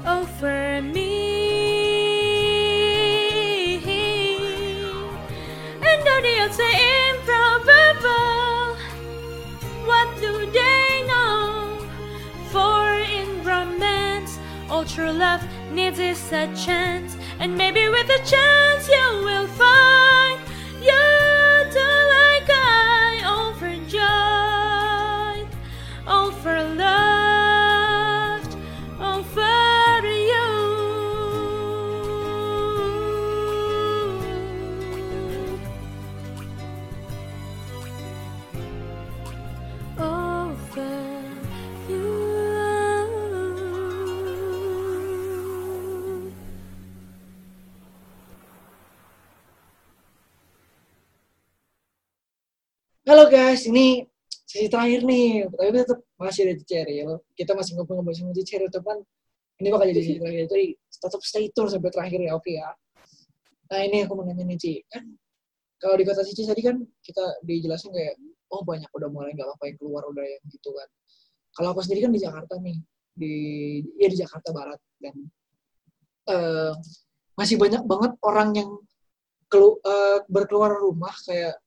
over 0.06 0.80
me. 0.82 1.34
And 5.88 5.98
though 6.06 6.22
the 6.26 6.34
odds 6.44 6.60
are 6.68 6.78
improbable, 7.10 8.76
what 9.88 10.08
do 10.20 10.30
they 10.58 11.02
know? 11.10 11.42
For 12.52 12.84
in 13.18 13.28
romance, 13.44 14.38
all 14.70 14.84
true 14.84 15.10
love 15.10 15.42
needs 15.72 15.98
is 15.98 16.32
a 16.32 16.46
chance, 16.54 17.03
and 17.38 17.56
maybe 17.56 17.88
with 17.88 18.08
a 18.08 18.18
chance 18.24 18.88
you 18.88 19.22
will 19.24 19.46
find 19.46 20.13
Guys, 53.24 53.64
ini 53.64 54.04
sesi 54.28 54.68
terakhir 54.68 55.00
nih. 55.08 55.48
Tapi 55.48 55.68
tetap 55.72 56.00
masih 56.20 56.52
ada 56.52 56.90
ya. 56.92 57.04
Kita 57.32 57.56
masih 57.56 57.80
ngobrol-ngobrol 57.80 58.12
sama 58.12 58.36
Cicer, 58.36 58.60
teman. 58.68 59.00
Ini 59.60 59.68
bakal 59.72 59.88
jadi 59.92 60.00
sesi 60.04 60.18
terakhir. 60.20 60.44
Jadi 60.52 60.66
tetap 60.76 61.20
stay 61.24 61.46
tune 61.56 61.70
sampai 61.72 61.88
terakhir 61.88 62.20
ya, 62.20 62.32
oke 62.36 62.52
ya. 62.52 62.68
Nah 63.72 63.80
ini 63.80 64.04
aku 64.04 64.12
mau 64.12 64.28
nanya 64.28 64.44
nih, 64.44 64.58
Ci. 64.60 64.84
Kan 64.92 65.16
kalau 65.80 65.94
di 65.96 66.04
kota 66.04 66.20
Cici 66.20 66.44
tadi 66.44 66.60
kan 66.60 66.76
kita 67.00 67.24
dijelasin 67.48 67.90
kayak, 67.96 68.14
oh 68.52 68.60
banyak 68.60 68.88
udah 68.92 69.08
mulai 69.08 69.32
nggak 69.32 69.48
apa-apa 69.48 69.64
yang 69.72 69.76
keluar 69.80 70.02
udah 70.04 70.24
yang 70.24 70.42
gitu 70.52 70.70
kan. 70.76 70.88
Kalau 71.56 71.68
aku 71.72 71.80
sendiri 71.80 72.04
kan 72.04 72.12
di 72.12 72.20
Jakarta 72.20 72.54
nih, 72.60 72.76
di 73.14 73.34
ya 73.96 74.08
di 74.10 74.18
Jakarta 74.20 74.50
Barat 74.52 74.80
dan 75.00 75.14
eh, 76.28 76.72
masih 77.38 77.56
banyak 77.56 77.82
banget 77.88 78.12
orang 78.26 78.50
yang 78.58 78.70
kelu, 79.48 79.78
eh, 79.80 80.18
berkeluar 80.28 80.76
rumah 80.76 81.14
kayak 81.24 81.63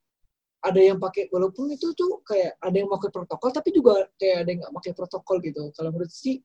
ada 0.58 0.82
yang 0.82 0.98
pakai 0.98 1.30
walaupun 1.30 1.70
itu 1.70 1.94
tuh 1.94 2.22
kayak 2.26 2.58
ada 2.58 2.76
yang 2.76 2.90
pakai 2.90 3.10
protokol 3.14 3.50
tapi 3.54 3.70
juga 3.70 4.10
kayak 4.18 4.38
ada 4.44 4.50
yang 4.50 4.60
nggak 4.66 4.76
pakai 4.82 4.92
protokol 4.98 5.38
gitu. 5.46 5.64
Kalau 5.78 5.90
menurut 5.94 6.12
sih 6.12 6.42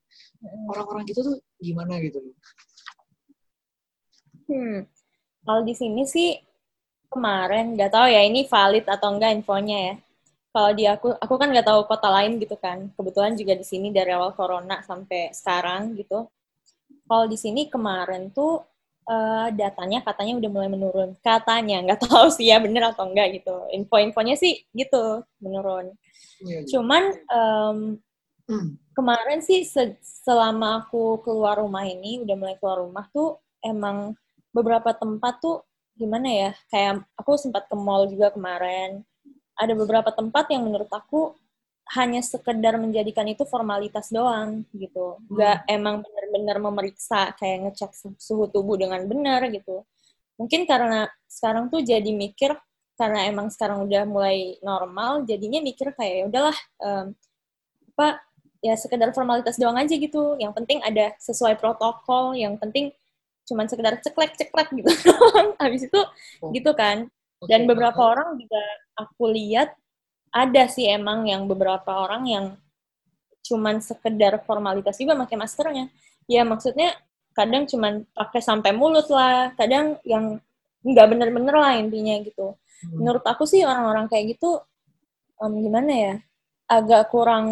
orang-orang 0.69 1.09
gitu 1.09 1.21
tuh 1.25 1.37
gimana 1.57 1.97
gitu 2.05 2.21
loh. 2.21 2.37
Hmm. 4.53 4.79
Kalau 5.43 5.63
di 5.65 5.75
sini 5.75 6.03
sih 6.05 6.37
kemarin 7.09 7.77
nggak 7.77 7.93
tahu 7.93 8.07
ya 8.09 8.23
ini 8.25 8.45
valid 8.49 8.85
atau 8.89 9.09
enggak 9.17 9.33
infonya 9.37 9.79
ya. 9.93 9.97
kalau 10.53 10.77
di 10.77 10.85
aku 10.85 11.17
aku 11.17 11.35
kan 11.41 11.49
nggak 11.49 11.65
tahu 11.65 11.81
kota 11.89 12.13
lain 12.13 12.37
gitu 12.37 12.61
kan. 12.61 12.93
Kebetulan 12.93 13.33
juga 13.41 13.57
di 13.57 13.65
sini 13.65 13.89
dari 13.89 14.13
awal 14.13 14.37
corona 14.37 14.85
sampai 14.85 15.33
sekarang 15.33 15.97
gitu. 15.97 16.29
Kalau 17.09 17.25
di 17.25 17.41
sini 17.41 17.73
kemarin 17.73 18.29
tuh 18.37 18.61
eh, 19.09 19.47
datanya 19.59 19.99
katanya 20.07 20.39
udah 20.39 20.51
mulai 20.53 20.69
menurun 20.71 21.11
katanya 21.25 21.83
nggak 21.83 22.01
tahu 22.07 22.29
sih 22.31 22.51
ya 22.51 22.59
bener 22.63 22.95
atau 22.95 23.09
enggak 23.11 23.41
gitu 23.43 23.55
info-infonya 23.75 24.35
sih 24.39 24.63
gitu 24.73 25.25
menurun 25.43 25.95
Iya, 26.43 26.59
iya. 26.63 26.67
cuman 26.67 27.03
Hmm. 28.51 28.75
kemarin 28.93 29.39
sih 29.39 29.63
se- 29.63 29.97
selama 30.03 30.83
aku 30.85 31.23
keluar 31.23 31.63
rumah 31.63 31.87
ini 31.87 32.21
udah 32.27 32.35
mulai 32.35 32.57
keluar 32.59 32.83
rumah 32.83 33.07
tuh 33.15 33.39
emang 33.63 34.19
beberapa 34.51 34.91
tempat 34.93 35.39
tuh 35.39 35.63
gimana 35.95 36.27
ya 36.29 36.51
kayak 36.69 37.07
aku 37.15 37.39
sempat 37.39 37.71
ke 37.71 37.77
mall 37.79 38.11
juga 38.11 38.35
kemarin 38.35 39.07
ada 39.55 39.73
beberapa 39.79 40.11
tempat 40.11 40.51
yang 40.51 40.67
menurut 40.67 40.91
aku 40.91 41.39
hanya 41.99 42.21
sekedar 42.25 42.75
menjadikan 42.81 43.27
itu 43.29 43.45
formalitas 43.45 44.09
doang 44.09 44.65
gitu 44.73 45.21
nggak 45.29 45.69
emang 45.69 46.01
bener-bener 46.05 46.57
memeriksa 46.63 47.37
kayak 47.39 47.59
ngecek 47.69 47.93
su- 47.93 48.17
suhu 48.17 48.45
tubuh 48.49 48.77
dengan 48.81 49.05
benar 49.11 49.45
gitu 49.53 49.85
mungkin 50.41 50.65
karena 50.71 51.09
sekarang 51.29 51.69
tuh 51.73 51.81
jadi 51.85 52.11
mikir 52.13 52.53
karena 53.01 53.27
emang 53.31 53.49
sekarang 53.53 53.85
udah 53.89 54.03
mulai 54.09 54.57
normal 54.63 55.25
jadinya 55.29 55.61
mikir 55.65 55.93
kayak 55.97 56.15
ya 56.15 56.25
udahlah 56.31 56.59
em, 56.85 57.07
apa 57.95 58.09
ya 58.63 58.75
sekedar 58.79 59.11
formalitas 59.17 59.57
doang 59.59 59.77
aja 59.79 59.95
gitu. 59.95 60.39
Yang 60.39 60.53
penting 60.63 60.79
ada 60.85 61.13
sesuai 61.19 61.59
protokol, 61.59 62.35
yang 62.39 62.55
penting 62.61 62.95
cuman 63.49 63.67
sekedar 63.67 63.99
ceklek-ceklek 64.01 64.69
gitu 64.79 64.91
doang. 65.11 65.55
Habis 65.59 65.89
itu 65.91 66.01
Oh. 66.43 66.51
gitu 66.55 66.73
kan. 66.77 67.09
Dan 67.51 67.67
beberapa 67.67 67.99
nah, 67.99 68.11
orang 68.15 68.39
juga 68.39 68.63
aku 68.95 69.27
lihat 69.35 69.75
ada 70.33 70.65
sih 70.67 70.89
emang 70.89 71.29
yang 71.29 71.45
beberapa 71.45 71.93
orang 71.93 72.25
yang 72.27 72.47
cuman 73.45 73.85
sekedar 73.85 74.41
formalitas 74.49 74.97
juga 74.97 75.15
pakai 75.15 75.37
maskernya. 75.37 75.93
Ya 76.25 76.43
maksudnya 76.43 76.97
kadang 77.37 77.69
cuman 77.69 78.09
pakai 78.17 78.41
sampai 78.41 78.73
mulut 78.73 79.09
lah, 79.13 79.53
kadang 79.57 80.01
yang 80.09 80.41
nggak 80.83 81.07
bener-bener 81.15 81.55
lah 81.55 81.79
intinya 81.79 82.15
gitu 82.27 82.59
hmm. 82.59 82.99
menurut 82.99 83.23
aku 83.23 83.47
sih 83.47 83.63
orang-orang 83.63 84.11
kayak 84.11 84.37
gitu 84.37 84.59
em, 85.39 85.53
gimana 85.63 85.93
ya 85.93 86.15
agak 86.67 87.09
kurang 87.15 87.47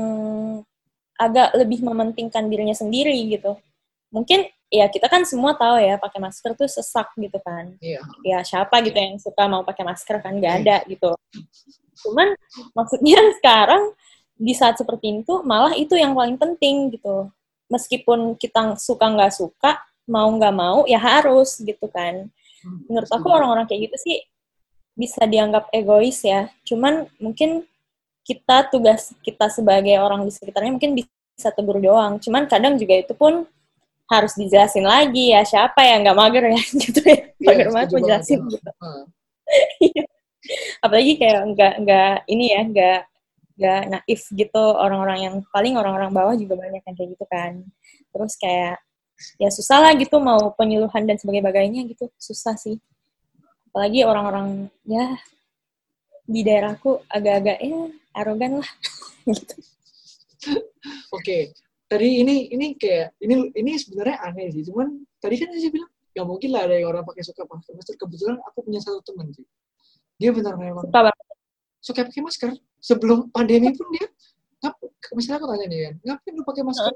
agak 1.15 1.55
lebih 1.55 1.85
mementingkan 1.87 2.51
dirinya 2.51 2.75
sendiri 2.75 3.15
gitu 3.31 3.55
mungkin 4.11 4.51
ya 4.71 4.87
kita 4.87 5.11
kan 5.11 5.27
semua 5.27 5.53
tahu 5.59 5.83
ya 5.83 5.99
pakai 5.99 6.23
masker 6.23 6.55
tuh 6.55 6.71
sesak 6.71 7.11
gitu 7.19 7.37
kan 7.43 7.75
Iya. 7.83 8.01
ya 8.23 8.39
siapa 8.47 8.79
gitu 8.87 8.95
yang 8.97 9.19
suka 9.19 9.51
mau 9.51 9.67
pakai 9.67 9.83
masker 9.83 10.23
kan 10.23 10.33
nggak 10.39 10.55
ada 10.65 10.77
gitu 10.87 11.11
cuman 12.07 12.33
maksudnya 12.73 13.19
sekarang 13.43 13.93
di 14.41 14.55
saat 14.57 14.79
seperti 14.81 15.21
itu 15.21 15.43
malah 15.45 15.75
itu 15.77 15.93
yang 15.99 16.15
paling 16.17 16.39
penting 16.39 16.95
gitu 16.95 17.29
meskipun 17.69 18.39
kita 18.39 18.79
suka 18.79 19.05
nggak 19.11 19.35
suka 19.35 19.83
mau 20.09 20.31
nggak 20.33 20.55
mau 20.55 20.87
ya 20.89 20.97
harus 20.97 21.61
gitu 21.61 21.91
kan 21.91 22.31
menurut 22.89 23.11
aku 23.11 23.27
setuju. 23.27 23.37
orang-orang 23.37 23.65
kayak 23.69 23.91
gitu 23.91 23.97
sih 24.01 24.17
bisa 25.01 25.25
dianggap 25.25 25.73
egois 25.73 26.21
ya. 26.21 26.53
Cuman 26.69 27.09
mungkin 27.17 27.65
kita 28.21 28.69
tugas 28.69 29.17
kita 29.25 29.49
sebagai 29.49 29.97
orang 29.97 30.29
di 30.29 30.33
sekitarnya 30.35 30.77
mungkin 30.77 30.93
bisa 31.01 31.49
tegur 31.57 31.81
doang. 31.81 32.21
Cuman 32.21 32.45
kadang 32.45 32.77
juga 32.77 33.01
itu 33.01 33.17
pun 33.17 33.49
harus 34.11 34.35
dijelasin 34.35 34.83
lagi 34.83 35.31
ya 35.31 35.47
siapa 35.47 35.81
yang 35.87 36.03
nggak 36.03 36.19
mager 36.19 36.45
ya 36.51 36.63
gitu 36.83 37.01
ya. 37.07 37.19
Iya, 37.39 37.47
Mager 37.47 37.67
banget 37.71 37.89
setuju 37.89 37.95
mau 38.03 38.09
jelasin 38.11 38.39
banget. 38.43 38.53
gitu. 38.59 38.71
Ah, 38.83 39.05
Apalagi 40.83 41.13
kayak 41.21 41.41
nggak 41.55 41.75
nggak 41.87 42.15
ini 42.27 42.45
ya 42.51 42.61
nggak 42.67 43.01
nggak 43.61 43.81
naif 43.93 44.23
gitu 44.33 44.65
orang-orang 44.75 45.19
yang 45.31 45.35
paling 45.55 45.75
orang-orang 45.79 46.11
bawah 46.11 46.35
juga 46.35 46.59
banyak 46.59 46.83
yang 46.83 46.97
kayak 46.99 47.11
gitu 47.15 47.25
kan. 47.31 47.53
Terus 48.11 48.35
kayak 48.35 48.77
ya 49.37 49.49
susah 49.53 49.79
lah 49.85 49.93
gitu 49.95 50.17
mau 50.19 50.51
penyuluhan 50.57 51.05
dan 51.05 51.21
sebagainya 51.21 51.85
gitu 51.93 52.09
susah 52.17 52.57
sih 52.57 52.81
apalagi 53.69 54.01
orang-orang 54.03 54.73
ya 54.89 55.13
di 56.25 56.41
daerahku 56.41 57.05
agak-agak 57.07 57.61
ya 57.61 57.81
arogan 58.17 58.59
lah 58.65 58.71
gitu. 59.29 59.55
Oke, 61.13 61.53
tadi 61.91 62.23
ini 62.23 62.47
ini 62.55 62.79
kayak 62.79 63.19
ini 63.19 63.51
ini 63.59 63.73
sebenarnya 63.75 64.17
aneh 64.23 64.47
sih. 64.55 64.63
Cuman 64.63 65.03
tadi 65.19 65.35
kan 65.43 65.51
saya 65.51 65.71
bilang 65.75 65.91
nggak 66.15 66.27
mungkin 66.27 66.49
lah 66.55 66.63
ada 66.71 66.75
yang 66.79 66.89
orang 66.95 67.03
pakai 67.03 67.23
suka 67.27 67.43
pakai 67.43 67.75
masker. 67.75 67.95
Kebetulan 67.99 68.39
aku 68.47 68.59
punya 68.63 68.79
satu 68.79 69.03
teman 69.03 69.27
sih. 69.35 69.43
Dia 70.23 70.31
benar 70.31 70.55
memang 70.55 70.87
Suka 70.87 71.01
banget. 71.11 71.27
suka 71.83 72.01
pakai 72.07 72.23
masker. 72.23 72.51
Sebelum 72.81 73.19
pandemi 73.35 73.75
pun 73.77 73.85
dia 73.93 74.09
ngap, 74.65 74.77
misalnya 75.13 75.37
aku 75.41 75.47
tanya 75.53 75.67
nih 75.69 75.79
kan, 75.85 75.95
ngapain 76.05 76.33
lu 76.33 76.43
pakai 76.49 76.63
masker? 76.65 76.93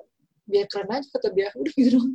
Biar 0.49 0.67
keren 0.71 0.89
aja 0.93 1.07
kata 1.13 1.29
dia. 1.35 1.49
Udah 1.61 1.73
gitu 1.77 1.91
dong. 1.99 2.09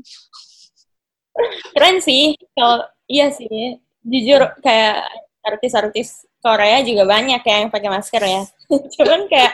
Keren 1.76 1.98
sih 2.02 2.34
kalau 2.58 2.84
iya 3.06 3.30
sih 3.30 3.78
jujur 4.02 4.42
kayak 4.63 5.06
artis-artis 5.46 6.26
Korea 6.39 6.80
juga 6.84 7.04
banyak 7.04 7.42
ya 7.44 7.56
yang 7.65 7.70
pakai 7.70 7.89
masker 7.92 8.24
ya. 8.24 8.44
Cuman 8.96 9.28
kayak 9.28 9.54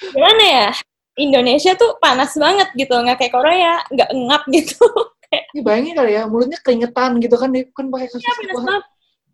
gimana 0.00 0.44
ya? 0.44 0.68
Indonesia 1.14 1.72
tuh 1.78 1.94
panas 2.02 2.34
banget 2.34 2.68
gitu, 2.74 2.94
nggak 2.94 3.16
kayak 3.22 3.32
Korea, 3.34 3.74
nggak 3.90 4.10
ngap 4.10 4.42
gitu. 4.56 4.82
Ini 5.54 5.60
bayangin 5.66 5.94
kali 5.98 6.12
ya, 6.14 6.22
mulutnya 6.30 6.58
keringetan 6.62 7.18
gitu 7.18 7.34
kan, 7.38 7.50
dia 7.50 7.66
kan 7.74 7.90
pakai 7.90 8.06
kasus 8.10 8.22
Iya 8.22 8.34
panas 8.34 8.54
banget. 8.62 8.82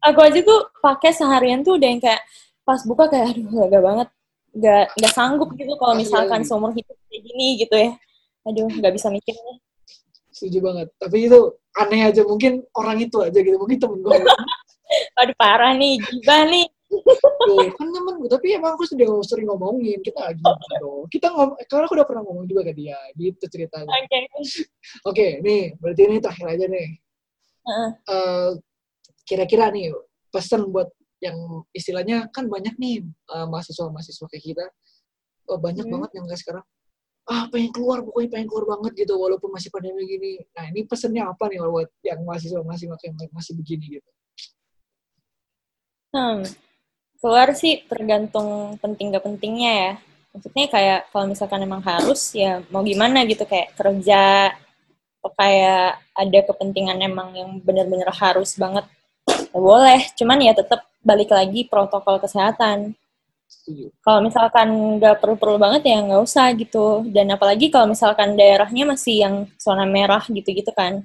Aku 0.01 0.19
aja 0.25 0.41
tuh 0.41 0.61
pakai 0.81 1.11
seharian 1.13 1.61
tuh 1.61 1.77
udah 1.77 1.89
yang 1.89 2.01
kayak 2.01 2.25
pas 2.65 2.81
buka 2.89 3.05
kayak 3.13 3.37
aduh 3.37 3.69
gak 3.69 3.85
banget, 3.85 4.09
nggak 4.57 4.85
nggak 4.97 5.13
sanggup 5.13 5.51
gitu 5.57 5.73
kalau 5.77 5.93
Asli, 5.93 6.01
misalkan 6.09 6.41
asli. 6.41 6.49
seumur 6.49 6.73
hidup 6.73 6.97
kayak 7.09 7.23
gini 7.29 7.47
gitu 7.61 7.77
ya. 7.77 7.91
Aduh 8.49 8.69
nggak 8.69 8.93
bisa 8.97 9.13
mikirnya. 9.13 9.55
Setuju 10.33 10.59
banget. 10.65 10.89
Tapi 10.97 11.17
itu 11.29 11.41
aneh 11.77 12.01
aja, 12.09 12.23
mungkin 12.25 12.65
orang 12.73 12.97
itu 13.05 13.21
aja 13.21 13.37
gitu, 13.37 13.57
mungkin 13.61 13.77
temen 13.77 14.01
gue. 14.01 14.17
Aduh 15.21 15.37
parah 15.37 15.77
nih, 15.77 16.01
gibah 16.01 16.49
nih. 16.49 16.65
Tuh, 16.91 17.71
kan 17.79 17.87
temen 17.89 18.15
gue, 18.19 18.27
tapi 18.31 18.59
emang 18.59 18.75
aku 18.75 18.83
sudah 18.83 19.07
sering 19.23 19.47
ngomongin, 19.47 20.03
kita 20.03 20.27
lagi 20.27 20.43
gitu. 20.43 21.07
Kita 21.07 21.31
ngom 21.31 21.55
karena 21.71 21.85
aku 21.87 21.95
udah 21.95 22.07
pernah 22.07 22.23
ngomong 22.27 22.45
juga 22.51 22.67
ke 22.67 22.73
dia, 22.75 22.99
gitu 23.15 23.47
ceritanya. 23.47 23.87
Oke. 23.95 24.21
Oke, 25.07 25.27
nih, 25.39 25.79
berarti 25.79 26.03
ini 26.11 26.17
terakhir 26.19 26.47
aja 26.51 26.67
nih. 26.67 26.89
Heeh. 27.65 27.91
Eh, 28.11 28.51
kira-kira 29.23 29.71
nih, 29.71 29.95
pesan 30.35 30.69
buat 30.75 30.91
yang 31.23 31.37
istilahnya 31.71 32.27
kan 32.35 32.51
banyak 32.51 32.75
nih 32.81 33.07
eh, 33.07 33.47
mahasiswa-mahasiswa 33.47 34.27
kayak 34.27 34.45
kita, 34.45 34.67
oh, 35.49 35.59
banyak 35.63 35.87
Hmm. 35.87 35.95
banget 35.95 36.11
yang 36.19 36.25
kayak 36.27 36.41
sekarang, 36.43 36.65
ah 37.31 37.47
pengen 37.55 37.71
keluar, 37.71 38.03
pokoknya 38.03 38.29
pengen 38.35 38.49
keluar 38.51 38.67
banget 38.77 38.93
gitu, 39.07 39.15
walaupun 39.15 39.55
masih 39.55 39.71
pandemi 39.71 40.03
gini. 40.11 40.43
Nah, 40.59 40.67
ini 40.75 40.83
pesannya 40.85 41.23
apa 41.23 41.47
nih 41.47 41.63
buat 41.63 41.89
yang 42.03 42.21
mahasiswa-mahasiswa 42.27 42.97
yang 43.07 43.15
masih 43.31 43.53
begini 43.55 44.03
gitu? 44.03 44.11
Hmm. 46.11 46.43
Keluar 47.21 47.53
sih 47.53 47.85
tergantung 47.85 48.81
penting 48.81 49.13
gak 49.13 49.25
pentingnya 49.29 49.73
ya. 49.77 49.93
Maksudnya 50.33 50.67
kayak 50.73 51.01
kalau 51.13 51.27
misalkan 51.29 51.61
emang 51.61 51.83
harus 51.85 52.33
ya 52.33 52.65
mau 52.73 52.81
gimana 52.81 53.29
gitu 53.29 53.45
kayak 53.45 53.77
kerja 53.77 54.55
atau 55.21 55.31
kayak 55.37 56.01
ada 56.17 56.39
kepentingan 56.49 56.97
emang 57.05 57.29
yang 57.37 57.51
bener-bener 57.61 58.09
harus 58.09 58.57
banget 58.57 58.89
ya 59.53 59.61
boleh. 59.61 60.01
Cuman 60.17 60.41
ya 60.41 60.57
tetap 60.57 60.81
balik 61.05 61.29
lagi 61.29 61.69
protokol 61.69 62.17
kesehatan. 62.25 62.97
Kalau 64.01 64.21
misalkan 64.25 64.97
nggak 64.97 65.21
perlu-perlu 65.21 65.61
banget 65.61 65.93
ya 65.93 66.01
nggak 66.01 66.23
usah 66.25 66.57
gitu. 66.57 67.05
Dan 67.05 67.37
apalagi 67.37 67.69
kalau 67.69 67.93
misalkan 67.93 68.33
daerahnya 68.39 68.89
masih 68.89 69.15
yang 69.29 69.35
zona 69.61 69.85
merah 69.85 70.25
gitu-gitu 70.25 70.73
kan. 70.73 71.05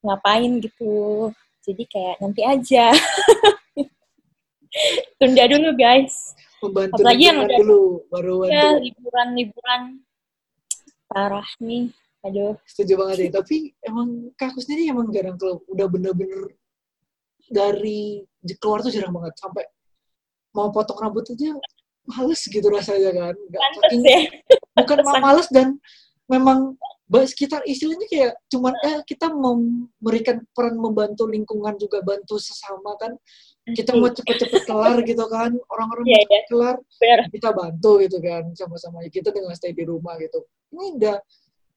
Ngapain 0.00 0.56
gitu. 0.64 1.28
Jadi 1.66 1.84
kayak 1.84 2.16
nanti 2.24 2.42
aja. 2.46 2.94
Tunda 5.16 5.44
dulu 5.46 5.70
guys. 5.74 6.34
Membantu 6.60 6.94
Apalagi 6.98 7.24
yang 7.24 7.38
udah- 7.44 7.58
dulu, 7.60 7.80
baru. 8.08 8.34
Ya 8.48 8.76
liburan-liburan. 8.76 9.82
Parah 11.06 11.48
nih. 11.58 11.92
Aduh. 12.22 12.58
setuju 12.66 12.98
banget 12.98 13.16
ya 13.22 13.38
tapi 13.38 13.70
emang 13.80 14.34
Kak 14.34 14.50
aku 14.50 14.58
sendiri 14.58 14.90
emang 14.90 15.14
jarang 15.14 15.38
kalau 15.38 15.62
udah 15.70 15.86
bener-bener 15.86 16.58
dari 17.46 18.26
keluar 18.58 18.82
tuh 18.82 18.90
jarang 18.90 19.14
banget 19.14 19.38
sampai 19.38 19.62
mau 20.50 20.74
potong 20.74 20.98
rambut 20.98 21.22
aja 21.22 21.54
males 22.04 22.42
gitu 22.42 22.66
rasanya 22.66 23.14
kan 23.14 23.34
Pantes 23.46 23.78
saking 23.78 24.02
ya. 24.02 24.18
bukan 24.74 24.98
ma- 25.06 25.22
males 25.30 25.46
dan 25.54 25.78
memang 26.26 26.74
sekitar 27.06 27.62
istilahnya 27.62 28.06
kayak 28.10 28.32
cuman 28.50 28.74
eh 28.82 28.98
kita 29.06 29.30
memberikan 29.30 30.42
peran 30.50 30.74
membantu 30.74 31.30
lingkungan 31.30 31.78
juga 31.78 32.02
bantu 32.02 32.34
sesama 32.42 32.98
kan. 32.98 33.14
Kita 33.66 33.94
mau 33.98 34.10
cepet-cepet 34.10 34.62
kelar 34.62 35.02
gitu 35.02 35.26
kan 35.26 35.50
orang-orang 35.70 36.04
Iya, 36.06 36.18
mau 36.18 36.22
cepet 36.22 36.44
kelar 36.50 36.76
Bener. 37.02 37.20
kita 37.30 37.48
bantu 37.50 37.90
gitu 38.02 38.18
kan 38.22 38.42
sama-sama. 38.54 39.02
Kita 39.06 39.30
dengan 39.34 39.54
stay 39.54 39.74
di 39.74 39.82
rumah 39.86 40.14
gitu. 40.18 40.42
Ini 40.74 40.98
udah 40.98 41.16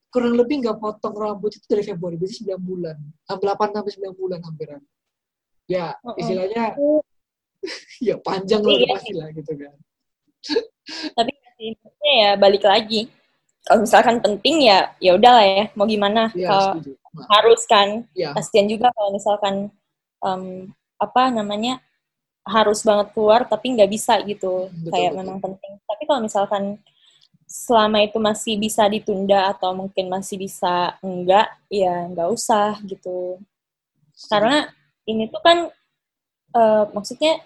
kurang 0.10 0.34
lebih 0.34 0.66
nggak 0.66 0.78
potong 0.82 1.14
rambut 1.14 1.54
itu 1.54 1.66
dari 1.70 1.86
Februari 1.86 2.18
berarti 2.18 2.46
9 2.46 2.58
bulan. 2.62 2.98
8 3.30 3.42
sampai 3.74 3.92
9 4.02 4.18
bulan 4.18 4.40
hampiran. 4.42 4.82
Ya 5.70 5.94
Mm-mm. 6.02 6.18
istilahnya 6.18 6.64
ya 8.08 8.16
panjang 8.22 8.62
lah 8.66 8.74
Iya. 8.74 8.88
pasti 8.98 9.14
lah 9.14 9.28
gitu 9.34 9.52
kan. 9.54 9.76
Tapi 11.14 11.32
maksudnya 11.58 12.14
ya 12.18 12.32
balik 12.38 12.64
lagi 12.66 13.10
kalau 13.70 13.86
misalkan 13.86 14.18
penting 14.18 14.66
ya 14.66 14.90
ya 14.98 15.14
udahlah 15.14 15.46
ya 15.46 15.66
mau 15.78 15.86
gimana? 15.86 16.34
Iya, 16.34 16.50
kalau. 16.50 16.70
Nah, 17.14 17.26
harus 17.38 17.62
kan? 17.70 18.02
Iya, 18.18 18.34
kasihan 18.34 18.66
juga 18.66 18.90
kalau 18.98 19.14
misalkan 19.14 19.70
em, 20.26 20.74
apa 20.98 21.30
namanya 21.30 21.78
harus 22.50 22.82
banget 22.82 23.14
keluar 23.14 23.46
tapi 23.46 23.78
nggak 23.78 23.94
bisa 23.94 24.18
gitu. 24.26 24.74
Betul, 24.74 24.90
kayak 24.90 25.14
betul. 25.14 25.20
memang 25.22 25.38
penting. 25.38 25.74
Tapi 25.86 26.04
kalau 26.10 26.22
misalkan 26.26 26.64
selama 27.46 28.02
itu 28.02 28.18
masih 28.18 28.58
bisa 28.58 28.90
ditunda 28.90 29.54
atau 29.54 29.78
mungkin 29.78 30.10
masih 30.10 30.42
bisa 30.42 30.98
enggak 31.06 31.54
ya 31.70 32.10
nggak 32.10 32.30
usah 32.34 32.74
gitu. 32.90 33.38
Karena 34.34 34.66
ini 35.06 35.30
tuh 35.30 35.46
kan 35.46 35.70
eh, 36.58 36.86
maksudnya 36.90 37.38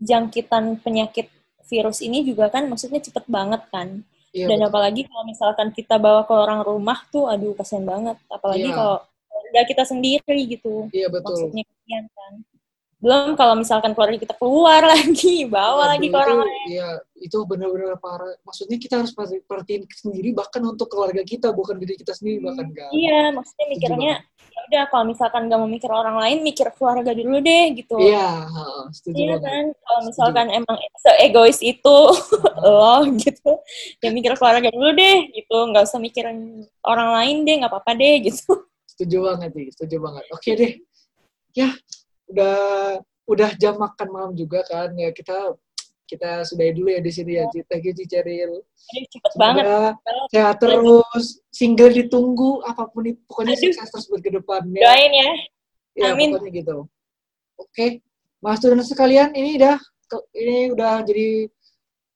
jangkitan 0.00 0.80
penyakit 0.80 1.28
virus 1.68 2.00
ini 2.00 2.24
juga 2.24 2.48
kan 2.48 2.64
maksudnya 2.64 3.04
cepet 3.04 3.28
banget 3.28 3.60
kan 3.68 4.08
Iya, 4.34 4.50
dan 4.50 4.58
betul. 4.58 4.68
apalagi 4.68 5.00
kalau 5.06 5.24
misalkan 5.24 5.68
kita 5.70 5.94
bawa 5.96 6.26
ke 6.26 6.34
orang 6.34 6.60
rumah 6.60 6.98
tuh 7.08 7.30
aduh 7.30 7.54
kasihan 7.54 7.86
banget 7.86 8.18
apalagi 8.26 8.66
Iya. 8.66 8.74
kalau 8.74 8.96
keluarga 9.30 9.60
kita 9.64 9.82
sendiri 9.86 10.38
gitu 10.50 10.90
Iya, 10.90 11.06
betul. 11.06 11.30
maksudnya 11.30 11.62
kasihan 11.64 12.04
kan 12.10 12.32
belum 12.98 13.36
kalau 13.36 13.54
misalkan 13.54 13.92
keluarga 13.92 14.16
kita 14.16 14.34
keluar 14.34 14.80
lagi 14.96 15.44
bawa 15.46 15.92
lagi 15.92 16.08
ke 16.08 16.16
orang 16.16 16.40
lain 16.42 16.66
Iya, 16.66 16.88
itu 17.20 17.36
benar-benar 17.44 17.94
parah. 17.96 18.32
Maksudnya 18.42 18.76
kita 18.76 18.94
harus 19.00 19.12
perhati- 19.12 19.44
perhatiin 19.44 19.84
sendiri 19.86 20.32
bahkan 20.32 20.64
untuk 20.64 20.88
keluarga 20.88 21.20
kita, 21.20 21.52
bukan 21.52 21.76
diri 21.76 21.94
kita 21.94 22.10
sendiri 22.10 22.40
bahkan 22.40 22.72
kan. 22.72 22.88
iya 22.90 23.28
maksudnya 23.30 23.66
mikirnya 23.70 24.12
ya 24.16 24.18
udah 24.68 24.82
kalau 24.88 25.04
misalkan 25.08 25.46
gak 25.46 25.60
mau 25.60 25.68
mikir 25.68 25.90
orang 25.92 26.16
lain 26.18 26.44
mikir 26.44 26.68
keluarga 26.74 27.12
dulu 27.12 27.40
deh 27.40 27.64
gitu 27.76 27.96
Iya, 28.00 28.48
setuju 28.90 29.16
Iya 29.16 29.36
kan, 29.40 29.64
kalau 29.72 30.00
misalkan 30.08 30.46
emang 30.50 30.76
se-egois 31.00 31.60
itu 31.60 31.98
lo 32.64 33.04
gitu, 33.16 33.50
ya 34.00 34.08
mikir 34.10 34.34
keluarga 34.36 34.68
dulu 34.72 34.90
deh 34.96 35.30
gitu, 35.32 35.56
nggak 35.70 35.84
usah 35.84 36.00
mikirin 36.00 36.64
orang 36.84 37.08
lain 37.12 37.36
deh, 37.44 37.54
nggak 37.60 37.72
apa-apa 37.72 37.92
deh 37.96 38.28
gitu. 38.30 38.64
Setuju 38.88 39.16
banget 39.26 39.50
nih, 39.58 39.68
setuju 39.74 39.96
banget. 39.98 40.24
Oke 40.30 40.50
deh. 40.54 40.72
Ya, 41.54 41.74
udah 42.30 42.56
udah 43.26 43.50
jam 43.58 43.74
makan 43.80 44.08
malam 44.10 44.32
juga 44.38 44.62
kan. 44.66 44.94
Ya 44.94 45.10
kita 45.10 45.58
kita 46.04 46.44
sudahi 46.44 46.72
dulu 46.76 46.88
ya 46.92 47.00
di 47.00 47.12
sini 47.12 47.32
ya. 47.40 47.44
Thank 47.68 47.84
you 47.88 47.94
Ciceril. 47.96 48.60
Aduh, 48.60 49.04
cepet 49.08 49.32
banget. 49.40 49.64
Sehat 50.28 50.56
terus, 50.60 51.40
single 51.48 51.92
ditunggu, 51.92 52.60
apa 52.64 52.88
pun 52.92 53.08
itu, 53.08 53.20
pokoknya 53.24 53.56
Aduh. 53.56 53.62
sukses 53.72 53.88
terus 53.88 54.06
buat 54.12 54.20
ke 54.20 54.30
depannya. 54.32 54.80
Doain 54.84 55.12
ya. 55.12 55.30
Ya, 55.94 56.06
Amin. 56.12 56.36
pokoknya 56.36 56.52
gitu. 56.52 56.76
Oke, 57.56 57.86
Mas 58.42 58.58
student 58.60 58.84
sekalian, 58.84 59.30
ini 59.32 59.56
udah 59.56 59.78
ini 60.36 60.56
udah 60.74 61.00
jadi 61.06 61.48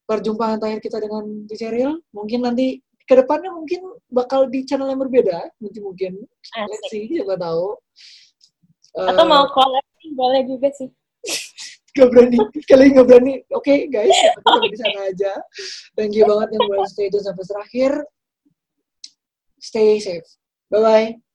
perjumpaan 0.05 0.59
terakhir 0.61 0.80
kita 0.84 0.99
dengan 1.01 1.24
Ciceril. 1.49 2.01
Mungkin 2.12 2.45
nanti 2.45 2.82
ke 3.09 3.14
depannya 3.16 3.49
mungkin 3.57 3.80
bakal 4.12 4.53
di 4.53 4.68
channel 4.68 4.93
yang 4.93 5.01
berbeda, 5.01 5.49
mungkin 5.62 5.82
mungkin. 5.84 6.12
Let's 6.53 6.84
Asik. 6.84 7.09
see, 7.09 7.16
siapa 7.16 7.41
tahu. 7.41 7.72
Atau 8.99 9.24
Eh, 9.24 9.28
mau 9.30 9.47
collab 9.55 9.84
sih, 10.03 10.11
boleh 10.12 10.43
juga 10.45 10.68
sih. 10.74 10.89
Gak 11.99 12.11
berani, 12.14 12.38
kalian 12.70 12.90
gak 12.94 13.07
berani. 13.11 13.34
Oke 13.51 13.90
guys, 13.90 14.14
kita 14.46 14.68
di 14.70 14.78
sana 14.78 15.01
aja. 15.11 15.32
Thank 15.99 16.14
you 16.14 16.30
banget 16.30 16.55
yang 16.55 16.62
udah 16.70 16.86
stay 16.86 17.11
tune 17.11 17.26
sampai 17.26 17.44
terakhir. 17.44 17.92
Stay 19.59 19.99
safe. 19.99 20.28
Bye-bye. 20.70 21.28